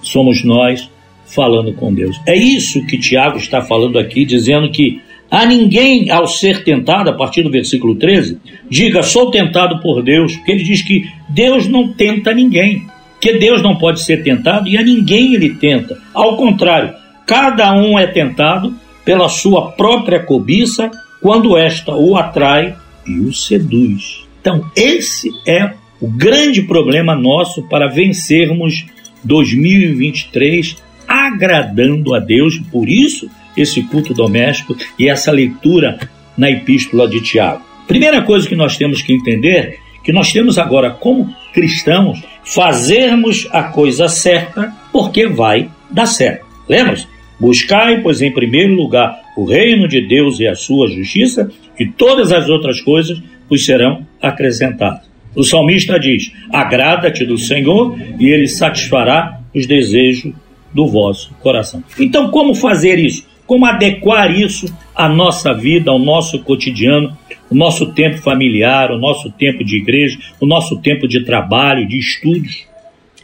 somos 0.02 0.42
nós 0.42 0.90
falando 1.26 1.72
com 1.72 1.92
Deus. 1.92 2.18
É 2.26 2.36
isso 2.36 2.84
que 2.86 2.98
Tiago 2.98 3.36
está 3.36 3.60
falando 3.60 3.98
aqui, 3.98 4.24
dizendo 4.24 4.70
que 4.70 5.00
a 5.30 5.44
ninguém, 5.44 6.10
ao 6.10 6.26
ser 6.26 6.62
tentado, 6.62 7.10
a 7.10 7.12
partir 7.12 7.42
do 7.42 7.50
versículo 7.50 7.96
13, 7.96 8.38
diga, 8.70 9.02
sou 9.02 9.30
tentado 9.30 9.80
por 9.80 10.02
Deus, 10.02 10.36
porque 10.36 10.52
ele 10.52 10.62
diz 10.62 10.82
que 10.82 11.04
Deus 11.28 11.66
não 11.66 11.92
tenta 11.92 12.32
ninguém, 12.32 12.86
que 13.20 13.32
Deus 13.32 13.60
não 13.60 13.76
pode 13.76 14.02
ser 14.02 14.22
tentado 14.22 14.68
e 14.68 14.78
a 14.78 14.82
ninguém 14.82 15.34
ele 15.34 15.56
tenta. 15.56 15.98
Ao 16.14 16.36
contrário, 16.36 16.94
cada 17.26 17.72
um 17.74 17.98
é 17.98 18.06
tentado 18.06 18.74
pela 19.04 19.28
sua 19.28 19.72
própria 19.72 20.20
cobiça, 20.20 20.90
quando 21.20 21.56
esta 21.56 21.94
o 21.94 22.16
atrai 22.16 22.76
e 23.06 23.18
o 23.18 23.32
seduz. 23.32 24.26
Então, 24.40 24.64
esse 24.76 25.30
é 25.46 25.72
o 26.00 26.08
grande 26.08 26.62
problema 26.62 27.16
nosso 27.16 27.62
para 27.68 27.88
vencermos 27.88 28.86
2023 29.24 30.76
agradando 31.06 32.14
a 32.14 32.18
Deus, 32.18 32.58
por 32.70 32.88
isso 32.88 33.30
esse 33.56 33.82
culto 33.82 34.12
doméstico 34.12 34.76
e 34.98 35.08
essa 35.08 35.32
leitura 35.32 35.98
na 36.36 36.50
epístola 36.50 37.08
de 37.08 37.22
Tiago. 37.22 37.62
Primeira 37.86 38.22
coisa 38.22 38.48
que 38.48 38.56
nós 38.56 38.76
temos 38.76 39.00
que 39.00 39.12
entender 39.12 39.78
que 40.04 40.12
nós 40.12 40.32
temos 40.32 40.56
agora 40.56 40.90
como 40.90 41.34
cristãos 41.52 42.22
fazermos 42.44 43.48
a 43.50 43.64
coisa 43.64 44.08
certa 44.08 44.72
porque 44.92 45.26
vai 45.26 45.68
dar 45.90 46.06
certo. 46.06 46.46
Lembra-se? 46.68 47.08
Buscai, 47.40 48.00
pois, 48.00 48.22
em 48.22 48.30
primeiro 48.30 48.74
lugar 48.74 49.20
o 49.36 49.44
reino 49.44 49.88
de 49.88 50.00
Deus 50.06 50.40
e 50.40 50.46
a 50.46 50.54
sua 50.54 50.88
justiça, 50.88 51.50
e 51.78 51.86
todas 51.86 52.32
as 52.32 52.48
outras 52.48 52.80
coisas 52.80 53.20
vos 53.50 53.66
serão 53.66 54.06
acrescentadas. 54.22 55.10
O 55.34 55.44
salmista 55.44 55.98
diz: 55.98 56.32
Agrada-te 56.50 57.26
do 57.26 57.36
Senhor, 57.36 57.98
e 58.18 58.28
ele 58.28 58.48
satisfará 58.48 59.40
os 59.54 59.66
desejos 59.66 60.32
do 60.72 60.86
vosso 60.86 61.34
coração. 61.40 61.82
Então, 61.98 62.30
como 62.30 62.54
fazer 62.54 62.98
isso? 62.98 63.26
Como 63.46 63.64
adequar 63.64 64.36
isso 64.36 64.66
à 64.94 65.08
nossa 65.08 65.54
vida, 65.54 65.90
ao 65.90 65.98
nosso 65.98 66.40
cotidiano, 66.40 67.16
o 67.48 67.54
nosso 67.54 67.92
tempo 67.92 68.18
familiar, 68.18 68.90
o 68.90 68.98
nosso 68.98 69.30
tempo 69.30 69.64
de 69.64 69.76
igreja, 69.76 70.18
o 70.40 70.46
nosso 70.46 70.78
tempo 70.78 71.06
de 71.06 71.24
trabalho, 71.24 71.86
de 71.86 71.98
estudos? 71.98 72.66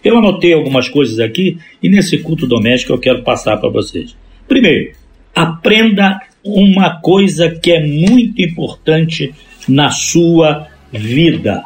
Eu 0.04 0.18
anotei 0.18 0.52
algumas 0.52 0.88
coisas 0.88 1.18
aqui 1.18 1.58
e 1.82 1.88
nesse 1.88 2.18
culto 2.18 2.46
doméstico 2.46 2.92
eu 2.92 2.98
quero 2.98 3.22
passar 3.22 3.56
para 3.56 3.68
vocês. 3.68 4.16
Primeiro, 4.48 4.92
aprenda 5.34 6.20
uma 6.44 7.00
coisa 7.00 7.50
que 7.50 7.70
é 7.70 7.84
muito 7.84 8.42
importante 8.42 9.32
na 9.68 9.90
sua 9.90 10.66
vida. 10.92 11.64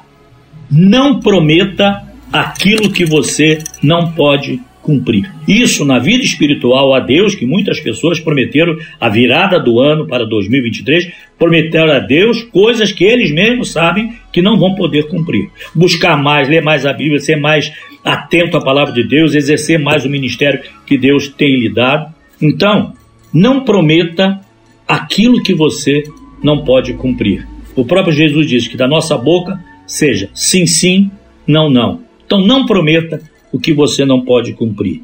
Não 0.70 1.20
prometa 1.20 2.02
aquilo 2.32 2.92
que 2.92 3.04
você 3.04 3.58
não 3.82 4.12
pode 4.12 4.60
cumprir. 4.86 5.28
Isso 5.48 5.84
na 5.84 5.98
vida 5.98 6.22
espiritual 6.22 6.94
a 6.94 7.00
Deus, 7.00 7.34
que 7.34 7.44
muitas 7.44 7.80
pessoas 7.80 8.20
prometeram 8.20 8.76
a 9.00 9.08
virada 9.08 9.58
do 9.58 9.80
ano 9.80 10.06
para 10.06 10.24
2023, 10.24 11.12
prometeram 11.36 11.92
a 11.92 11.98
Deus 11.98 12.44
coisas 12.44 12.92
que 12.92 13.02
eles 13.02 13.32
mesmos 13.32 13.72
sabem 13.72 14.12
que 14.32 14.40
não 14.40 14.56
vão 14.56 14.76
poder 14.76 15.08
cumprir. 15.08 15.50
Buscar 15.74 16.16
mais, 16.16 16.48
ler 16.48 16.62
mais 16.62 16.86
a 16.86 16.92
Bíblia, 16.92 17.18
ser 17.18 17.34
mais 17.34 17.72
atento 18.04 18.56
à 18.56 18.60
palavra 18.60 18.94
de 18.94 19.02
Deus, 19.02 19.34
exercer 19.34 19.76
mais 19.76 20.04
o 20.04 20.08
ministério 20.08 20.60
que 20.86 20.96
Deus 20.96 21.26
tem 21.26 21.58
lhe 21.58 21.68
dado. 21.68 22.14
Então, 22.40 22.92
não 23.34 23.64
prometa 23.64 24.40
aquilo 24.86 25.42
que 25.42 25.52
você 25.52 26.04
não 26.40 26.62
pode 26.62 26.94
cumprir. 26.94 27.44
O 27.74 27.84
próprio 27.84 28.14
Jesus 28.14 28.46
disse 28.46 28.70
que 28.70 28.76
da 28.76 28.86
nossa 28.86 29.18
boca 29.18 29.58
seja 29.84 30.30
sim, 30.32 30.64
sim, 30.64 31.10
não, 31.44 31.68
não. 31.68 32.02
Então 32.24 32.40
não 32.40 32.64
prometa 32.66 33.20
o 33.52 33.58
que 33.58 33.72
você 33.72 34.04
não 34.04 34.24
pode 34.24 34.52
cumprir. 34.52 35.02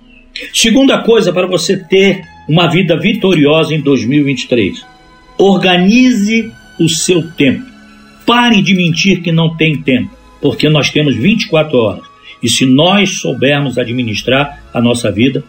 Segunda 0.53 1.03
coisa 1.03 1.33
para 1.33 1.47
você 1.47 1.77
ter 1.77 2.23
uma 2.49 2.67
vida 2.69 2.97
vitoriosa 2.99 3.75
em 3.75 3.81
2023: 3.81 4.85
organize 5.39 6.51
o 6.81 6.89
seu 6.89 7.31
tempo. 7.33 7.65
Pare 8.27 8.63
de 8.63 8.75
mentir 8.75 9.23
que 9.23 9.33
não 9.33 9.57
tem 9.57 9.83
tempo, 9.83 10.11
porque 10.41 10.69
nós 10.69 10.91
temos 10.91 11.17
24 11.17 11.77
horas. 11.77 12.05
E 12.43 12.49
se 12.49 12.67
nós 12.67 13.21
soubermos 13.21 13.79
administrar 13.79 14.63
a 14.73 14.81
nossa 14.81 15.11
vida, 15.13 15.45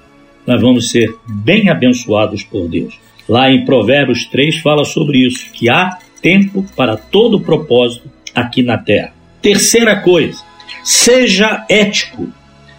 nós 0.45 0.61
vamos 0.61 0.89
ser 0.89 1.15
bem 1.27 1.69
abençoados 1.69 2.43
por 2.43 2.67
Deus. 2.67 2.95
Lá 3.27 3.49
em 3.49 3.63
Provérbios 3.63 4.25
3 4.25 4.57
fala 4.57 4.83
sobre 4.83 5.25
isso, 5.25 5.51
que 5.53 5.69
há 5.69 5.97
tempo 6.21 6.65
para 6.75 6.97
todo 6.97 7.39
propósito 7.39 8.09
aqui 8.35 8.61
na 8.61 8.77
terra. 8.77 9.13
Terceira 9.41 10.01
coisa, 10.01 10.41
seja 10.83 11.65
ético 11.69 12.31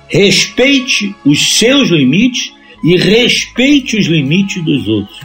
respeite 0.08 1.14
os 1.25 1.58
seus 1.58 1.88
limites 1.90 2.52
e 2.82 2.96
respeite 2.96 3.96
os 3.96 4.06
limites 4.06 4.62
dos 4.62 4.88
outros. 4.88 5.20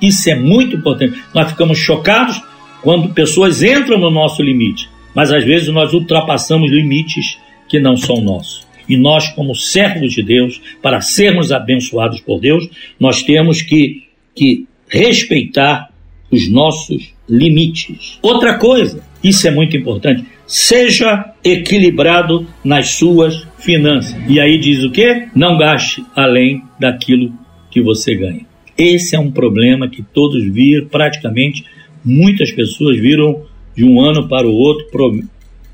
Isso 0.00 0.30
é 0.30 0.34
muito 0.34 0.76
importante. 0.76 1.20
Nós 1.34 1.50
ficamos 1.50 1.78
chocados 1.78 2.40
quando 2.82 3.12
pessoas 3.12 3.62
entram 3.62 3.98
no 3.98 4.10
nosso 4.10 4.42
limite, 4.42 4.88
mas 5.14 5.32
às 5.32 5.44
vezes 5.44 5.68
nós 5.68 5.92
ultrapassamos 5.92 6.70
limites 6.70 7.38
que 7.68 7.80
não 7.80 7.96
são 7.96 8.20
nossos. 8.20 8.66
E 8.88 8.96
nós, 8.96 9.28
como 9.28 9.54
servos 9.54 10.12
de 10.12 10.22
Deus, 10.22 10.60
para 10.80 11.00
sermos 11.00 11.52
abençoados 11.52 12.20
por 12.20 12.40
Deus, 12.40 12.68
nós 12.98 13.22
temos 13.22 13.60
que, 13.60 14.04
que 14.34 14.66
respeitar 14.88 15.90
os 16.30 16.50
nossos 16.50 17.12
limites. 17.28 18.18
Outra 18.22 18.56
coisa, 18.58 19.02
isso 19.22 19.46
é 19.46 19.50
muito 19.50 19.76
importante, 19.76 20.24
seja 20.48 21.32
equilibrado 21.44 22.46
nas 22.64 22.94
suas 22.94 23.46
finanças. 23.58 24.16
E 24.26 24.40
aí 24.40 24.58
diz 24.58 24.82
o 24.82 24.90
quê? 24.90 25.28
Não 25.34 25.58
gaste 25.58 26.02
além 26.16 26.62
daquilo 26.80 27.32
que 27.70 27.82
você 27.82 28.14
ganha. 28.14 28.46
Esse 28.76 29.14
é 29.14 29.20
um 29.20 29.30
problema 29.30 29.88
que 29.88 30.02
todos 30.02 30.42
viram, 30.50 30.88
praticamente 30.88 31.64
muitas 32.04 32.50
pessoas 32.50 32.98
viram 32.98 33.42
de 33.76 33.84
um 33.84 34.00
ano 34.00 34.26
para 34.26 34.48
o 34.48 34.54
outro, 34.54 34.86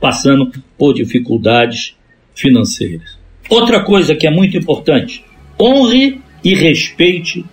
passando 0.01 0.51
por 0.77 0.93
dificuldades 0.93 1.95
financeiras. 2.35 3.17
Outra 3.49 3.85
coisa 3.85 4.15
que 4.15 4.27
é 4.27 4.31
muito 4.31 4.57
importante: 4.57 5.25
honre 5.61 6.21
e 6.43 6.55
respeite 6.55 7.45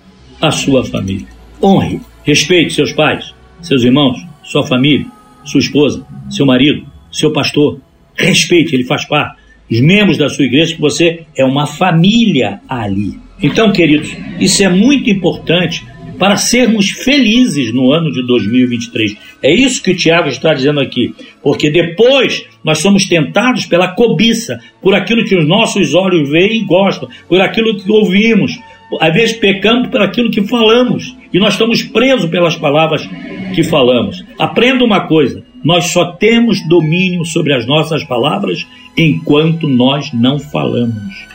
a 0.42 0.50
sua 0.52 0.84
família. 0.84 1.28
Honre, 1.62 2.02
respeite 2.24 2.74
seus 2.74 2.92
pais, 2.92 3.34
seus 3.62 3.84
irmãos, 3.84 4.18
sua 4.44 4.66
família, 4.66 5.06
sua 5.44 5.60
esposa, 5.60 6.06
seu 6.30 6.46
marido, 6.46 6.91
seu 7.12 7.32
pastor. 7.32 7.80
Respeite, 8.16 8.76
ele 8.76 8.84
faz 8.84 9.06
parte. 9.06 9.40
Os 9.70 9.80
membros 9.80 10.18
da 10.18 10.30
sua 10.30 10.46
igreja, 10.46 10.76
que 10.76 10.82
você 10.82 11.22
é 11.36 11.46
uma 11.46 11.66
família 11.66 12.60
ali. 12.68 13.18
Então, 13.42 13.72
queridos, 13.72 14.16
isso 14.40 14.64
é 14.64 14.70
muito 14.70 15.10
importante 15.10 15.84
para 16.22 16.36
sermos 16.36 16.92
felizes 16.92 17.74
no 17.74 17.92
ano 17.92 18.12
de 18.12 18.22
2023. 18.28 19.18
É 19.42 19.52
isso 19.52 19.82
que 19.82 19.90
o 19.90 19.96
Tiago 19.96 20.30
está 20.30 20.54
dizendo 20.54 20.80
aqui, 20.80 21.16
porque 21.42 21.72
depois 21.72 22.46
nós 22.64 22.78
somos 22.78 23.08
tentados 23.08 23.66
pela 23.66 23.88
cobiça, 23.88 24.60
por 24.84 24.94
aquilo 24.94 25.26
que 25.26 25.36
os 25.36 25.48
nossos 25.48 25.96
olhos 25.96 26.30
veem 26.30 26.62
e 26.62 26.64
gostam, 26.64 27.10
por 27.28 27.42
aquilo 27.42 27.76
que 27.76 27.92
ouvimos. 27.92 28.60
Às 29.00 29.14
vezes 29.14 29.38
pecamos 29.38 29.88
por 29.88 30.00
aquilo 30.00 30.30
que 30.30 30.44
falamos 30.44 31.16
e 31.34 31.40
nós 31.40 31.54
estamos 31.54 31.82
presos 31.82 32.30
pelas 32.30 32.56
palavras 32.56 33.10
que 33.56 33.64
falamos. 33.64 34.24
Aprenda 34.38 34.84
uma 34.84 35.08
coisa: 35.08 35.44
nós 35.64 35.88
só 35.88 36.14
temos 36.14 36.66
domínio 36.68 37.24
sobre 37.26 37.54
as 37.54 37.66
nossas 37.66 38.04
palavras 38.04 38.66
enquanto 38.98 39.68
nós 39.68 40.12
não 40.14 40.40
falamos. 40.40 41.26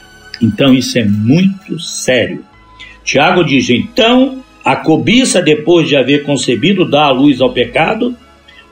Então 0.42 0.74
isso 0.74 0.98
é 0.98 1.04
muito 1.04 1.78
sério. 1.78 2.44
Tiago 3.04 3.44
diz: 3.44 3.70
então 3.70 4.42
a 4.64 4.74
cobiça, 4.74 5.40
depois 5.40 5.88
de 5.88 5.96
haver 5.96 6.24
concebido, 6.24 6.84
dá 6.84 7.04
a 7.04 7.12
luz 7.12 7.40
ao 7.40 7.52
pecado. 7.52 8.16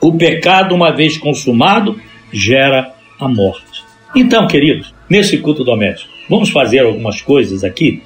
O 0.01 0.13
pecado, 0.13 0.75
uma 0.75 0.91
vez 0.91 1.17
consumado, 1.17 1.97
gera 2.33 2.93
a 3.17 3.29
morte. 3.29 3.81
Então, 4.13 4.45
queridos, 4.45 4.93
nesse 5.09 5.37
culto 5.37 5.63
doméstico, 5.63 6.11
vamos 6.29 6.49
fazer 6.49 6.79
algumas 6.79 7.21
coisas 7.21 7.63
aqui. 7.63 8.03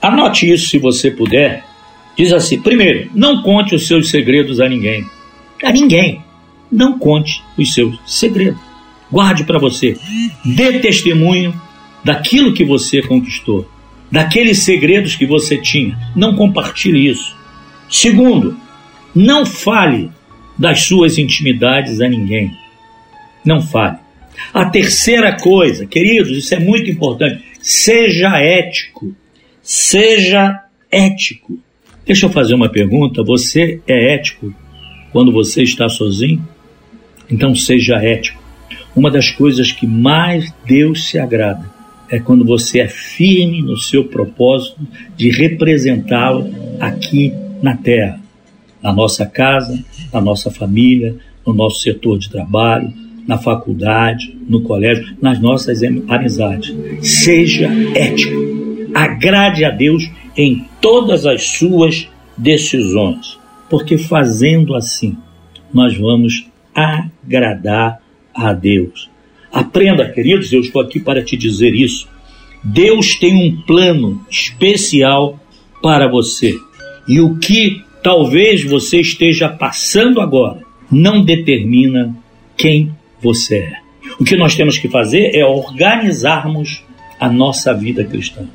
Anote 0.00 0.50
isso 0.50 0.68
se 0.68 0.78
você 0.78 1.10
puder. 1.10 1.64
Diz 2.16 2.32
assim: 2.32 2.62
primeiro, 2.62 3.10
não 3.12 3.42
conte 3.42 3.74
os 3.74 3.88
seus 3.88 4.08
segredos 4.08 4.60
a 4.60 4.68
ninguém. 4.68 5.04
A 5.64 5.72
ninguém. 5.72 6.22
Não 6.72 6.98
conte 6.98 7.44
os 7.58 7.74
seus 7.74 7.98
segredos. 8.06 8.60
Guarde 9.10 9.44
para 9.44 9.58
você. 9.58 9.96
Dê 10.44 10.78
testemunho 10.80 11.54
daquilo 12.02 12.54
que 12.54 12.64
você 12.64 13.02
conquistou 13.02 13.68
daqueles 14.12 14.58
segredos 14.58 15.16
que 15.16 15.24
você 15.24 15.56
tinha. 15.56 15.98
Não 16.14 16.36
compartilhe 16.36 17.08
isso. 17.08 17.34
Segundo, 17.88 18.54
não 19.14 19.46
fale 19.46 20.10
das 20.58 20.82
suas 20.82 21.16
intimidades 21.16 21.98
a 22.02 22.06
ninguém. 22.06 22.52
Não 23.42 23.62
fale. 23.62 23.96
A 24.52 24.66
terceira 24.66 25.34
coisa, 25.38 25.86
queridos, 25.86 26.36
isso 26.36 26.54
é 26.54 26.60
muito 26.60 26.90
importante. 26.90 27.42
Seja 27.58 28.38
ético. 28.38 29.16
Seja 29.62 30.62
ético. 30.90 31.58
Deixa 32.04 32.26
eu 32.26 32.30
fazer 32.30 32.54
uma 32.54 32.68
pergunta. 32.68 33.22
Você 33.24 33.80
é 33.86 34.14
ético 34.14 34.54
quando 35.10 35.32
você 35.32 35.62
está 35.62 35.88
sozinho? 35.88 36.46
Então 37.32 37.54
seja 37.54 37.96
ético. 37.96 38.42
Uma 38.94 39.10
das 39.10 39.30
coisas 39.30 39.72
que 39.72 39.86
mais 39.86 40.52
Deus 40.66 41.08
se 41.08 41.18
agrada 41.18 41.64
é 42.10 42.18
quando 42.18 42.44
você 42.44 42.80
é 42.80 42.88
firme 42.88 43.62
no 43.62 43.78
seu 43.78 44.04
propósito 44.04 44.78
de 45.16 45.30
representá-lo 45.30 46.52
aqui 46.78 47.32
na 47.62 47.74
terra, 47.74 48.20
na 48.82 48.92
nossa 48.92 49.24
casa, 49.24 49.82
na 50.12 50.20
nossa 50.20 50.50
família, 50.50 51.16
no 51.46 51.54
nosso 51.54 51.80
setor 51.80 52.18
de 52.18 52.28
trabalho, 52.28 52.92
na 53.26 53.38
faculdade, 53.38 54.36
no 54.46 54.60
colégio, 54.60 55.16
nas 55.22 55.40
nossas 55.40 55.80
amizades. 55.82 56.74
Seja 57.00 57.70
ético. 57.94 58.36
Agrade 58.94 59.64
a 59.64 59.70
Deus 59.70 60.10
em 60.36 60.66
todas 60.82 61.24
as 61.24 61.44
suas 61.44 62.06
decisões, 62.36 63.38
porque 63.70 63.96
fazendo 63.96 64.74
assim, 64.74 65.16
nós 65.72 65.96
vamos 65.96 66.51
agradar 66.74 68.00
a 68.34 68.52
Deus. 68.52 69.10
Aprenda, 69.52 70.08
queridos, 70.10 70.52
eu 70.52 70.60
estou 70.60 70.80
aqui 70.80 70.98
para 70.98 71.22
te 71.22 71.36
dizer 71.36 71.74
isso. 71.74 72.08
Deus 72.64 73.16
tem 73.16 73.34
um 73.34 73.60
plano 73.62 74.24
especial 74.30 75.38
para 75.82 76.08
você. 76.08 76.54
E 77.06 77.20
o 77.20 77.36
que 77.36 77.82
talvez 78.02 78.64
você 78.64 79.00
esteja 79.00 79.48
passando 79.48 80.20
agora 80.20 80.60
não 80.90 81.24
determina 81.24 82.14
quem 82.56 82.94
você 83.20 83.56
é. 83.56 83.76
O 84.18 84.24
que 84.24 84.36
nós 84.36 84.54
temos 84.54 84.78
que 84.78 84.88
fazer 84.88 85.34
é 85.34 85.44
organizarmos 85.44 86.82
a 87.18 87.28
nossa 87.28 87.72
vida 87.72 88.04
cristã. 88.04 88.46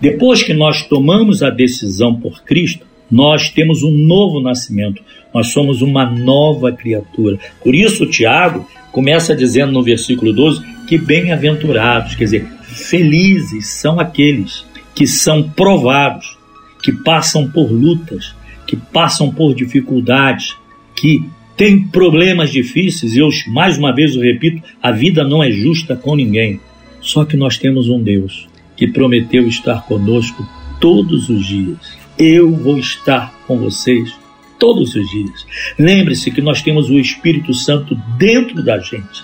Depois 0.00 0.42
que 0.42 0.52
nós 0.52 0.86
tomamos 0.86 1.42
a 1.42 1.50
decisão 1.50 2.14
por 2.14 2.42
Cristo, 2.42 2.86
nós 3.10 3.50
temos 3.50 3.82
um 3.82 3.90
novo 3.90 4.40
nascimento, 4.40 5.02
nós 5.32 5.48
somos 5.48 5.82
uma 5.82 6.04
nova 6.04 6.72
criatura. 6.72 7.38
Por 7.62 7.74
isso, 7.74 8.06
Tiago 8.06 8.68
começa 8.92 9.34
dizendo 9.34 9.72
no 9.72 9.82
versículo 9.82 10.32
12 10.32 10.62
que 10.86 10.98
bem-aventurados, 10.98 12.14
quer 12.14 12.24
dizer, 12.24 12.46
felizes 12.62 13.66
são 13.66 13.98
aqueles 14.00 14.64
que 14.94 15.06
são 15.06 15.42
provados, 15.42 16.38
que 16.82 16.92
passam 16.92 17.48
por 17.48 17.70
lutas, 17.70 18.34
que 18.66 18.76
passam 18.76 19.32
por 19.32 19.54
dificuldades, 19.54 20.56
que 20.96 21.24
têm 21.56 21.86
problemas 21.88 22.50
difíceis, 22.50 23.16
eu 23.16 23.28
mais 23.48 23.76
uma 23.76 23.94
vez 23.94 24.14
eu 24.14 24.22
repito, 24.22 24.62
a 24.82 24.92
vida 24.92 25.24
não 25.24 25.42
é 25.42 25.50
justa 25.50 25.96
com 25.96 26.14
ninguém. 26.14 26.60
Só 27.00 27.24
que 27.24 27.36
nós 27.36 27.56
temos 27.58 27.88
um 27.88 28.02
Deus 28.02 28.48
que 28.76 28.86
prometeu 28.86 29.46
estar 29.48 29.84
conosco 29.86 30.46
todos 30.80 31.28
os 31.28 31.46
dias 31.46 31.97
eu 32.18 32.50
vou 32.50 32.78
estar 32.78 33.32
com 33.46 33.58
vocês 33.58 34.12
todos 34.58 34.94
os 34.94 35.08
dias. 35.08 35.46
Lembre-se 35.78 36.30
que 36.30 36.40
nós 36.40 36.60
temos 36.60 36.90
o 36.90 36.98
Espírito 36.98 37.54
Santo 37.54 37.94
dentro 38.18 38.62
da 38.62 38.78
gente, 38.80 39.22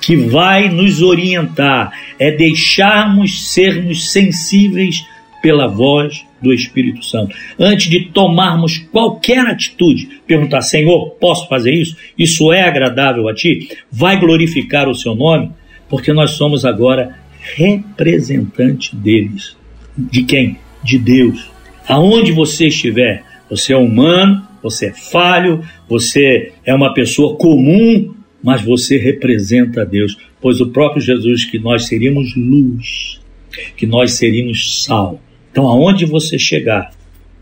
que 0.00 0.16
vai 0.16 0.68
nos 0.70 1.02
orientar, 1.02 1.92
é 2.18 2.32
deixarmos 2.32 3.52
sermos 3.52 4.10
sensíveis 4.10 5.04
pela 5.42 5.66
voz 5.66 6.24
do 6.40 6.52
Espírito 6.52 7.04
Santo. 7.04 7.36
Antes 7.58 7.90
de 7.90 8.06
tomarmos 8.06 8.78
qualquer 8.90 9.46
atitude, 9.46 10.22
perguntar: 10.26 10.62
Senhor, 10.62 11.10
posso 11.20 11.46
fazer 11.48 11.74
isso? 11.74 11.96
Isso 12.16 12.50
é 12.52 12.62
agradável 12.62 13.28
a 13.28 13.34
ti? 13.34 13.68
Vai 13.92 14.18
glorificar 14.18 14.88
o 14.88 14.94
seu 14.94 15.14
nome? 15.14 15.50
Porque 15.88 16.12
nós 16.12 16.32
somos 16.32 16.64
agora 16.64 17.18
representante 17.56 18.96
deles. 18.96 19.56
De 19.96 20.22
quem? 20.22 20.58
De 20.82 20.98
Deus 20.98 21.50
aonde 21.90 22.32
você 22.32 22.68
estiver, 22.68 23.24
você 23.48 23.72
é 23.72 23.76
humano, 23.76 24.46
você 24.62 24.86
é 24.86 24.92
falho, 24.92 25.64
você 25.88 26.52
é 26.64 26.74
uma 26.74 26.94
pessoa 26.94 27.36
comum, 27.36 28.14
mas 28.42 28.62
você 28.62 28.96
representa 28.96 29.84
Deus, 29.84 30.16
pois 30.40 30.60
o 30.60 30.68
próprio 30.68 31.02
Jesus 31.02 31.44
que 31.44 31.58
nós 31.58 31.86
seríamos 31.86 32.34
luz, 32.36 33.20
que 33.76 33.86
nós 33.86 34.12
seríamos 34.14 34.84
sal. 34.84 35.20
Então, 35.50 35.66
aonde 35.66 36.06
você 36.06 36.38
chegar, 36.38 36.92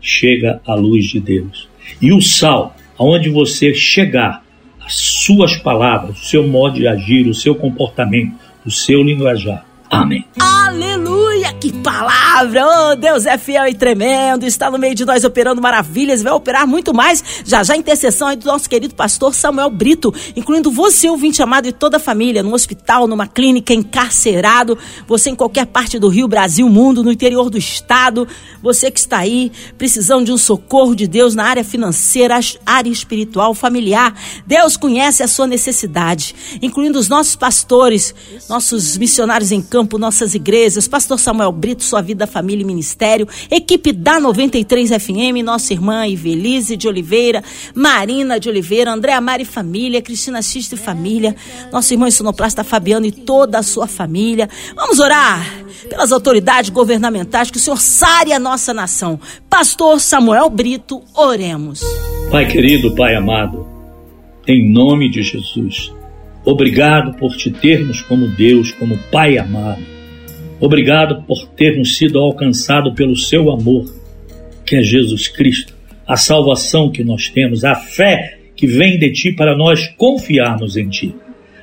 chega 0.01 0.59
a 0.65 0.73
luz 0.73 1.05
de 1.05 1.19
Deus. 1.19 1.69
E 2.01 2.11
o 2.11 2.21
sal, 2.21 2.75
aonde 2.97 3.29
você 3.29 3.73
chegar, 3.73 4.43
as 4.83 4.95
suas 4.95 5.55
palavras, 5.57 6.19
o 6.19 6.25
seu 6.25 6.47
modo 6.47 6.79
de 6.79 6.87
agir, 6.87 7.27
o 7.27 7.33
seu 7.35 7.53
comportamento, 7.53 8.33
o 8.65 8.71
seu 8.71 9.03
linguajar. 9.03 9.68
Amém. 9.89 10.25
Aleluia! 10.39 11.19
que 11.59 11.73
palavra! 11.73 12.65
Oh, 12.65 12.95
Deus 12.95 13.25
é 13.25 13.37
fiel 13.37 13.67
e 13.67 13.73
tremendo, 13.73 14.45
está 14.45 14.71
no 14.71 14.77
meio 14.77 14.95
de 14.95 15.03
nós 15.03 15.23
operando 15.25 15.61
maravilhas, 15.61 16.21
vai 16.21 16.31
operar 16.31 16.65
muito 16.65 16.93
mais. 16.93 17.23
Já 17.45 17.63
já 17.63 17.75
intercessão 17.75 18.29
aí 18.29 18.37
do 18.37 18.45
nosso 18.45 18.69
querido 18.69 18.95
pastor 18.95 19.33
Samuel 19.33 19.69
Brito, 19.69 20.13
incluindo 20.35 20.71
você, 20.71 21.09
ouvinte 21.09 21.41
amado, 21.41 21.67
e 21.67 21.71
toda 21.71 21.97
a 21.97 21.99
família, 21.99 22.41
no 22.41 22.53
hospital, 22.53 23.07
numa 23.07 23.27
clínica, 23.27 23.73
encarcerado, 23.73 24.77
você 25.07 25.31
em 25.31 25.35
qualquer 25.35 25.65
parte 25.65 25.99
do 25.99 26.07
Rio, 26.07 26.27
Brasil, 26.27 26.67
mundo, 26.69 27.03
no 27.03 27.11
interior 27.11 27.49
do 27.49 27.57
estado, 27.57 28.27
você 28.61 28.89
que 28.89 28.99
está 28.99 29.17
aí 29.17 29.51
precisando 29.77 30.25
de 30.25 30.31
um 30.31 30.37
socorro 30.37 30.95
de 30.95 31.07
Deus 31.07 31.35
na 31.35 31.43
área 31.43 31.63
financeira, 31.63 32.39
área 32.65 32.89
espiritual, 32.89 33.53
familiar. 33.53 34.15
Deus 34.45 34.77
conhece 34.77 35.23
a 35.23 35.27
sua 35.27 35.47
necessidade, 35.47 36.35
incluindo 36.61 36.97
os 36.97 37.09
nossos 37.09 37.35
pastores, 37.35 38.13
nossos 38.47 38.97
missionários 38.97 39.51
em 39.51 39.61
campo, 39.61 39.78
nossas 39.99 40.35
igrejas, 40.35 40.87
pastor 40.87 41.19
Samuel 41.19 41.39
Samuel 41.39 41.51
Brito, 41.51 41.83
Sua 41.83 42.01
Vida, 42.01 42.27
Família 42.27 42.63
e 42.63 42.65
Ministério, 42.65 43.27
equipe 43.49 43.91
da 43.91 44.19
93 44.19 44.89
FM, 44.89 45.43
nossa 45.43 45.73
irmã 45.73 46.07
Ivelise 46.07 46.75
de 46.75 46.87
Oliveira, 46.87 47.43
Marina 47.73 48.39
de 48.39 48.49
Oliveira, 48.49 48.91
Andréa 48.91 49.19
Mari 49.21 49.45
Família, 49.45 50.01
Cristina 50.01 50.41
Xista 50.41 50.75
e 50.75 50.77
Família, 50.77 51.35
nosso 51.71 51.93
irmão 51.93 52.09
sonoplasta 52.11 52.63
Fabiano 52.63 53.05
e 53.05 53.11
toda 53.11 53.59
a 53.59 53.63
sua 53.63 53.87
família. 53.87 54.49
Vamos 54.75 54.99
orar 54.99 55.45
pelas 55.89 56.11
autoridades 56.11 56.69
governamentais, 56.69 57.49
que 57.49 57.57
o 57.57 57.59
Senhor 57.59 57.79
sare 57.79 58.33
a 58.33 58.39
nossa 58.39 58.73
nação. 58.73 59.19
Pastor 59.49 59.99
Samuel 59.99 60.49
Brito, 60.49 61.01
oremos. 61.15 61.81
Pai 62.29 62.47
querido, 62.47 62.93
Pai 62.95 63.15
amado, 63.15 63.65
em 64.45 64.71
nome 64.71 65.09
de 65.09 65.23
Jesus, 65.23 65.93
obrigado 66.49 67.17
por 67.17 67.35
te 67.35 67.51
termos 67.51 68.01
como 68.01 68.27
Deus, 68.27 68.71
como 68.71 68.97
Pai 69.11 69.37
amado. 69.37 69.81
Obrigado 70.59 71.23
por 71.23 71.47
termos 71.49 71.97
sido 71.97 72.19
alcançados 72.19 72.93
pelo 72.93 73.15
seu 73.15 73.51
amor, 73.51 73.85
que 74.65 74.75
é 74.75 74.81
Jesus 74.81 75.27
Cristo, 75.27 75.73
a 76.05 76.17
salvação 76.17 76.91
que 76.91 77.03
nós 77.03 77.29
temos, 77.29 77.63
a 77.63 77.75
fé 77.75 78.39
que 78.55 78.67
vem 78.67 78.99
de 78.99 79.11
ti 79.11 79.31
para 79.31 79.55
nós 79.55 79.87
confiarmos 79.95 80.75
em 80.75 80.89
ti. 80.89 81.15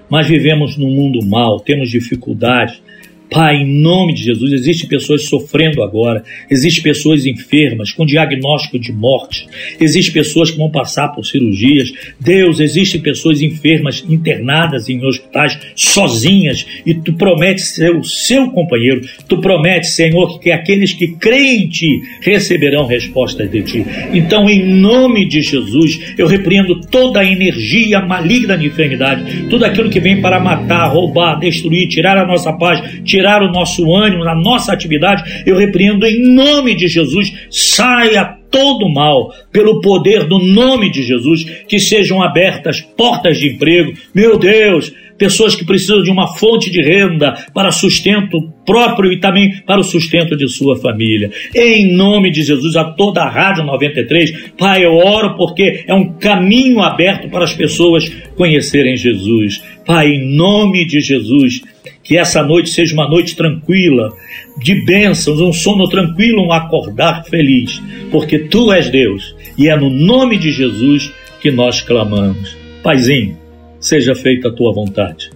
Mas 0.08 0.26
vivemos 0.26 0.78
num 0.78 0.90
mundo 0.90 1.24
mau, 1.26 1.60
temos 1.60 1.90
dificuldades, 1.90 2.80
Pai, 3.30 3.56
em 3.56 3.82
nome 3.82 4.14
de 4.14 4.22
Jesus, 4.22 4.52
existem 4.52 4.88
pessoas 4.88 5.24
sofrendo 5.24 5.82
agora, 5.82 6.22
existem 6.48 6.82
pessoas 6.82 7.26
enfermas, 7.26 7.90
com 7.90 8.06
diagnóstico 8.06 8.78
de 8.78 8.92
morte, 8.92 9.48
existem 9.80 10.14
pessoas 10.14 10.50
que 10.50 10.56
vão 10.56 10.70
passar 10.70 11.08
por 11.08 11.24
cirurgias. 11.24 11.92
Deus, 12.20 12.60
existem 12.60 13.00
pessoas 13.00 13.42
enfermas, 13.42 14.04
internadas 14.08 14.88
em 14.88 15.04
hospitais, 15.04 15.58
sozinhas, 15.74 16.64
e 16.86 16.94
tu 16.94 17.12
prometes 17.14 17.74
ser 17.74 17.96
o 17.96 18.04
seu 18.04 18.48
companheiro, 18.50 19.00
tu 19.28 19.40
prometes, 19.40 19.94
Senhor, 19.94 20.38
que 20.38 20.52
aqueles 20.52 20.92
que 20.92 21.08
creem 21.08 21.64
em 21.64 21.68
ti 21.68 22.00
receberão 22.20 22.86
respostas 22.86 23.50
de 23.50 23.62
ti. 23.62 23.84
Então, 24.12 24.48
em 24.48 24.64
nome 24.64 25.26
de 25.28 25.42
Jesus, 25.42 26.14
eu 26.16 26.28
repreendo 26.28 26.80
toda 26.80 27.20
a 27.20 27.24
energia 27.24 28.00
maligna 28.00 28.56
de 28.56 28.66
enfermidade, 28.66 29.48
tudo 29.48 29.64
aquilo 29.64 29.90
que 29.90 30.00
vem 30.00 30.20
para 30.20 30.38
matar, 30.38 30.86
roubar, 30.86 31.40
destruir, 31.40 31.88
tirar 31.88 32.16
a 32.16 32.26
nossa 32.26 32.52
paz, 32.52 32.80
tirar 33.04 33.15
o 33.24 33.50
nosso 33.50 33.94
ânimo, 33.94 34.24
na 34.24 34.34
nossa 34.34 34.72
atividade, 34.72 35.42
eu 35.46 35.56
repreendo 35.56 36.06
em 36.06 36.34
nome 36.34 36.74
de 36.74 36.88
Jesus, 36.88 37.32
saia 37.50 38.36
todo 38.50 38.88
mal, 38.88 39.32
pelo 39.52 39.80
poder 39.80 40.24
do 40.24 40.38
nome 40.38 40.90
de 40.90 41.02
Jesus, 41.02 41.44
que 41.68 41.78
sejam 41.78 42.22
abertas 42.22 42.80
portas 42.80 43.38
de 43.38 43.48
emprego. 43.48 43.92
Meu 44.14 44.38
Deus, 44.38 44.92
pessoas 45.18 45.54
que 45.54 45.64
precisam 45.64 46.02
de 46.02 46.10
uma 46.10 46.36
fonte 46.36 46.70
de 46.70 46.82
renda 46.82 47.34
para 47.52 47.70
sustento 47.70 48.38
próprio 48.64 49.12
e 49.12 49.20
também 49.20 49.60
para 49.66 49.80
o 49.80 49.84
sustento 49.84 50.36
de 50.36 50.48
sua 50.48 50.76
família. 50.76 51.30
Em 51.54 51.94
nome 51.94 52.30
de 52.30 52.42
Jesus, 52.42 52.76
a 52.76 52.84
toda 52.84 53.22
a 53.22 53.30
Rádio 53.30 53.64
93, 53.64 54.50
Pai, 54.58 54.84
eu 54.84 54.94
oro 54.94 55.36
porque 55.36 55.84
é 55.86 55.94
um 55.94 56.12
caminho 56.14 56.80
aberto 56.80 57.28
para 57.28 57.44
as 57.44 57.54
pessoas 57.54 58.08
conhecerem 58.36 58.96
Jesus. 58.96 59.62
Pai, 59.84 60.08
em 60.08 60.34
nome 60.34 60.84
de 60.86 61.00
Jesus, 61.00 61.62
que 62.06 62.16
essa 62.16 62.40
noite 62.40 62.70
seja 62.70 62.94
uma 62.94 63.08
noite 63.08 63.34
tranquila, 63.34 64.12
de 64.58 64.84
bênçãos, 64.84 65.40
um 65.40 65.52
sono 65.52 65.88
tranquilo, 65.88 66.46
um 66.46 66.52
acordar 66.52 67.24
feliz, 67.24 67.82
porque 68.12 68.38
Tu 68.38 68.72
és 68.72 68.88
Deus 68.88 69.34
e 69.58 69.68
é 69.68 69.76
no 69.76 69.90
nome 69.90 70.38
de 70.38 70.52
Jesus 70.52 71.12
que 71.40 71.50
nós 71.50 71.80
clamamos. 71.80 72.56
Paizinho, 72.80 73.36
seja 73.80 74.14
feita 74.14 74.48
a 74.48 74.52
Tua 74.52 74.72
vontade, 74.72 75.30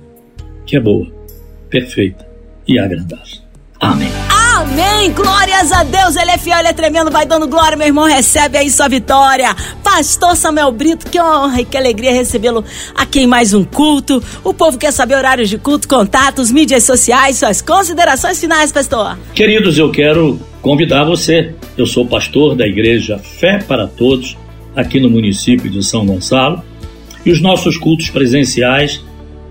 que 0.65 0.77
é 0.77 0.81
boa, 0.81 1.11
perfeita 1.69 2.25
e 2.69 2.79
agradável. 2.79 3.41
Amém. 3.81 4.20
Amém. 4.61 5.11
Glórias 5.12 5.73
a 5.73 5.83
Deus. 5.85 6.16
Ele 6.16 6.33
é 6.33 6.37
fiel, 6.37 6.59
ele 6.59 6.68
é 6.68 6.73
tremendo. 6.75 7.11
Vai 7.11 7.25
dando 7.25 7.49
glória, 7.49 7.79
meu 7.79 7.87
irmão. 7.87 8.05
Recebe 8.05 8.59
aí 8.59 8.68
sua 8.70 8.88
vitória. 8.88 9.57
Pastor 9.83 10.37
Samuel 10.37 10.70
Brito, 10.70 11.11
que 11.11 11.18
honra 11.18 11.62
e 11.62 11.64
que 11.64 11.79
alegria 11.79 12.12
recebê-lo 12.12 12.62
aqui 12.94 13.20
em 13.20 13.27
mais 13.27 13.55
um 13.55 13.64
culto. 13.64 14.23
O 14.44 14.53
povo 14.53 14.77
quer 14.77 14.92
saber 14.92 15.14
horários 15.14 15.49
de 15.49 15.57
culto, 15.57 15.88
contatos, 15.88 16.51
mídias 16.51 16.85
sociais, 16.85 17.38
suas 17.38 17.62
considerações 17.62 18.38
finais, 18.38 18.70
pastor. 18.70 19.18
Queridos, 19.35 19.79
eu 19.79 19.90
quero 19.90 20.38
convidar 20.61 21.05
você. 21.05 21.55
Eu 21.79 21.87
sou 21.87 22.07
pastor 22.07 22.55
da 22.55 22.66
igreja 22.66 23.18
Fé 23.18 23.61
para 23.66 23.87
Todos, 23.87 24.37
aqui 24.77 25.01
no 25.01 25.09
município 25.09 25.70
de 25.70 25.83
São 25.83 26.05
Gonçalo. 26.05 26.62
E 27.25 27.33
os 27.33 27.40
nossos 27.40 27.79
cultos 27.79 28.11
presenciais, 28.11 29.03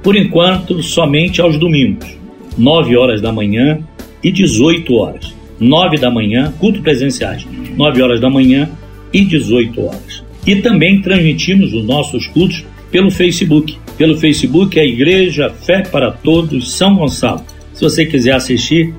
por 0.04 0.16
enquanto, 0.16 0.84
somente 0.84 1.42
aos 1.42 1.58
domingos, 1.58 2.08
9 2.56 2.96
horas 2.96 3.20
da 3.22 3.32
manhã 3.32 3.80
e 4.24 4.32
18 4.32 4.94
horas. 4.96 5.34
9 5.60 5.98
da 5.98 6.10
manhã, 6.10 6.54
culto 6.58 6.82
presenciais, 6.82 7.46
9 7.76 8.02
horas 8.02 8.22
da 8.22 8.30
manhã 8.30 8.70
e 9.14 9.26
18 9.26 9.82
horas. 9.82 10.24
E 10.48 10.56
também 10.58 11.02
transmitimos 11.02 11.74
os 11.74 11.84
nossos 11.84 12.28
cultos 12.28 12.64
pelo 12.90 13.12
Facebook. 13.12 13.78
Pelo 13.98 14.18
Facebook, 14.18 14.80
a 14.80 14.86
Igreja 14.86 15.50
Fé 15.50 15.82
para 15.82 16.12
Todos 16.12 16.72
São 16.78 16.96
Gonçalo. 16.96 17.44
Se 17.74 17.82
você 17.82 18.06
quiser 18.06 18.34
assistir, 18.34 18.94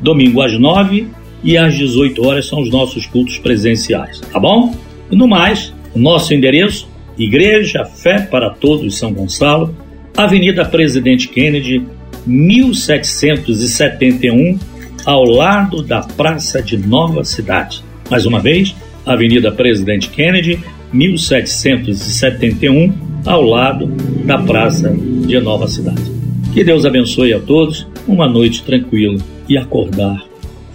domingo 0.00 0.42
às 0.42 0.58
9 0.58 1.06
e 1.42 1.56
às 1.56 1.74
18 1.74 2.26
horas 2.26 2.46
são 2.46 2.60
os 2.60 2.70
nossos 2.70 3.06
cultos 3.06 3.38
presenciais, 3.38 4.20
tá 4.20 4.38
bom? 4.38 4.74
E 5.10 5.16
no 5.16 5.26
mais, 5.26 5.74
o 5.94 5.98
nosso 5.98 6.32
endereço, 6.34 6.88
Igreja 7.18 7.84
Fé 7.84 8.20
para 8.20 8.50
Todos 8.50 8.98
São 8.98 9.12
Gonçalo, 9.12 9.74
Avenida 10.16 10.64
Presidente 10.64 11.28
Kennedy, 11.28 11.82
1771, 12.26 14.58
ao 15.04 15.24
lado 15.24 15.82
da 15.82 16.00
Praça 16.00 16.62
de 16.62 16.76
Nova 16.76 17.24
Cidade. 17.24 17.82
Mais 18.10 18.26
uma 18.26 18.40
vez, 18.40 18.74
Avenida 19.04 19.52
Presidente 19.52 20.08
Kennedy, 20.08 20.58
1771, 20.92 22.92
ao 23.26 23.42
lado 23.42 23.88
da 24.24 24.38
Praça 24.38 24.90
de 24.90 25.38
Nova 25.40 25.68
Cidade. 25.68 26.14
Que 26.52 26.62
Deus 26.62 26.84
abençoe 26.84 27.32
a 27.34 27.40
todos, 27.40 27.84
uma 28.06 28.28
noite 28.28 28.62
tranquila 28.62 29.18
e 29.48 29.58
acordar 29.58 30.24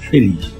feliz. 0.09 0.58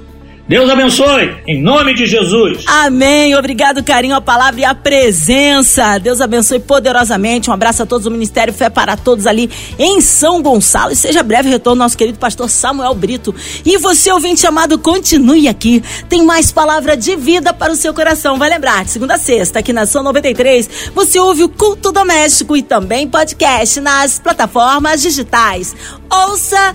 Deus 0.50 0.68
abençoe, 0.68 1.36
em 1.46 1.62
nome 1.62 1.94
de 1.94 2.06
Jesus. 2.06 2.64
Amém. 2.66 3.36
Obrigado, 3.36 3.84
carinho, 3.84 4.16
a 4.16 4.20
palavra 4.20 4.60
e 4.60 4.64
a 4.64 4.74
presença. 4.74 5.96
Deus 5.98 6.20
abençoe 6.20 6.58
poderosamente. 6.58 7.48
Um 7.48 7.52
abraço 7.52 7.84
a 7.84 7.86
todos 7.86 8.02
do 8.02 8.10
Ministério 8.10 8.52
Fé 8.52 8.68
para 8.68 8.96
Todos 8.96 9.28
ali 9.28 9.48
em 9.78 10.00
São 10.00 10.42
Gonçalo. 10.42 10.90
E 10.90 10.96
seja 10.96 11.22
breve 11.22 11.48
retorno 11.48 11.78
nosso 11.78 11.96
querido 11.96 12.18
pastor 12.18 12.50
Samuel 12.50 12.92
Brito. 12.96 13.32
E 13.64 13.78
você, 13.78 14.10
ouvinte 14.10 14.40
chamado, 14.40 14.76
continue 14.76 15.46
aqui. 15.46 15.84
Tem 16.08 16.24
mais 16.24 16.50
palavra 16.50 16.96
de 16.96 17.14
vida 17.14 17.52
para 17.52 17.72
o 17.72 17.76
seu 17.76 17.94
coração. 17.94 18.36
Vai 18.36 18.50
lembrar, 18.50 18.84
de 18.84 18.90
segunda 18.90 19.14
a 19.14 19.18
sexta, 19.18 19.60
aqui 19.60 19.72
na 19.72 19.86
São 19.86 20.02
93, 20.02 20.90
você 20.92 21.20
ouve 21.20 21.44
o 21.44 21.48
Culto 21.48 21.92
Doméstico 21.92 22.56
e 22.56 22.62
também 22.62 23.06
podcast 23.06 23.80
nas 23.80 24.18
plataformas 24.18 25.00
digitais. 25.00 25.76
Ouça 26.10 26.74